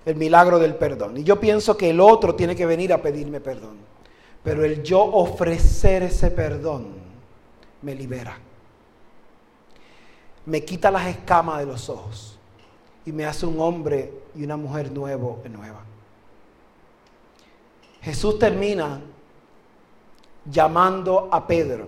el 0.06 0.15
milagro 0.15 0.60
del 0.60 0.75
perdón. 0.75 1.17
Y 1.17 1.23
yo 1.23 1.39
pienso 1.39 1.78
que 1.78 1.89
el 1.89 1.99
otro 1.99 2.36
tiene 2.36 2.56
que 2.56 2.65
venir 2.65 2.93
a 2.93 3.02
pedirme 3.02 3.39
perdón. 3.39 3.78
Pero 4.43 4.63
el 4.63 4.84
yo 4.84 5.02
ofrecer 5.04 6.04
ese 6.04 6.32
perdón 6.32 6.88
me 7.82 7.95
libera 7.95 8.38
me 10.49 10.65
quita 10.65 10.89
las 10.89 11.08
escamas 11.08 11.60
de 11.60 11.67
los 11.67 11.89
ojos 11.89 12.38
y 13.06 13.12
me 13.12 13.25
hace 13.25 13.45
un 13.45 13.60
hombre 13.60 14.12
y 14.35 14.43
una 14.43 14.57
mujer 14.57 14.91
nuevo 14.91 15.41
nueva. 15.49 15.83
Jesús 18.01 18.39
termina 18.39 19.01
llamando 20.49 21.29
a 21.31 21.45
Pedro. 21.45 21.87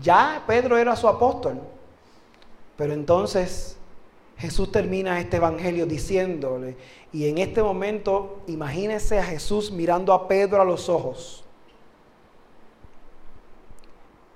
Ya 0.00 0.42
Pedro 0.46 0.76
era 0.76 0.96
su 0.96 1.06
apóstol, 1.06 1.60
pero 2.76 2.92
entonces 2.92 3.76
Jesús 4.36 4.72
termina 4.72 5.20
este 5.20 5.36
evangelio 5.36 5.86
diciéndole, 5.86 6.76
y 7.12 7.28
en 7.28 7.38
este 7.38 7.62
momento 7.62 8.40
imagínese 8.48 9.18
a 9.18 9.24
Jesús 9.24 9.70
mirando 9.70 10.12
a 10.12 10.26
Pedro 10.26 10.60
a 10.60 10.64
los 10.64 10.88
ojos, 10.88 11.44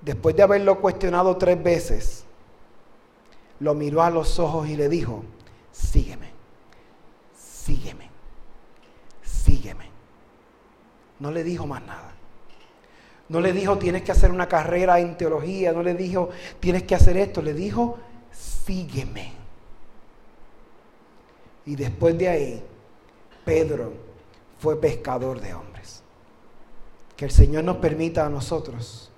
después 0.00 0.36
de 0.36 0.42
haberlo 0.44 0.80
cuestionado 0.80 1.36
tres 1.36 1.60
veces, 1.60 2.24
lo 3.58 3.74
miró 3.74 4.02
a 4.02 4.10
los 4.10 4.38
ojos 4.38 4.68
y 4.68 4.76
le 4.76 4.88
dijo, 4.88 5.24
sígueme, 5.72 6.30
sígueme. 7.34 8.08
No 11.20 11.30
le 11.30 11.44
dijo 11.44 11.66
más 11.66 11.82
nada. 11.82 12.12
No 13.28 13.40
le 13.40 13.52
dijo, 13.52 13.76
tienes 13.76 14.02
que 14.02 14.12
hacer 14.12 14.30
una 14.30 14.48
carrera 14.48 14.98
en 15.00 15.16
teología. 15.16 15.72
No 15.72 15.82
le 15.82 15.94
dijo, 15.94 16.30
tienes 16.60 16.84
que 16.84 16.94
hacer 16.94 17.16
esto. 17.16 17.42
Le 17.42 17.52
dijo, 17.52 17.98
sígueme. 18.32 19.32
Y 21.66 21.76
después 21.76 22.16
de 22.16 22.28
ahí, 22.28 22.64
Pedro 23.44 23.92
fue 24.58 24.80
pescador 24.80 25.40
de 25.40 25.54
hombres. 25.54 26.02
Que 27.16 27.26
el 27.26 27.30
Señor 27.30 27.64
nos 27.64 27.76
permita 27.76 28.24
a 28.24 28.30
nosotros 28.30 29.10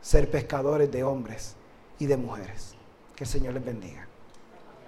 ser 0.00 0.30
pescadores 0.30 0.90
de 0.90 1.02
hombres 1.02 1.56
y 1.98 2.06
de 2.06 2.16
mujeres. 2.16 2.74
Que 3.16 3.24
el 3.24 3.30
Señor 3.30 3.54
les 3.54 3.64
bendiga. 3.64 4.09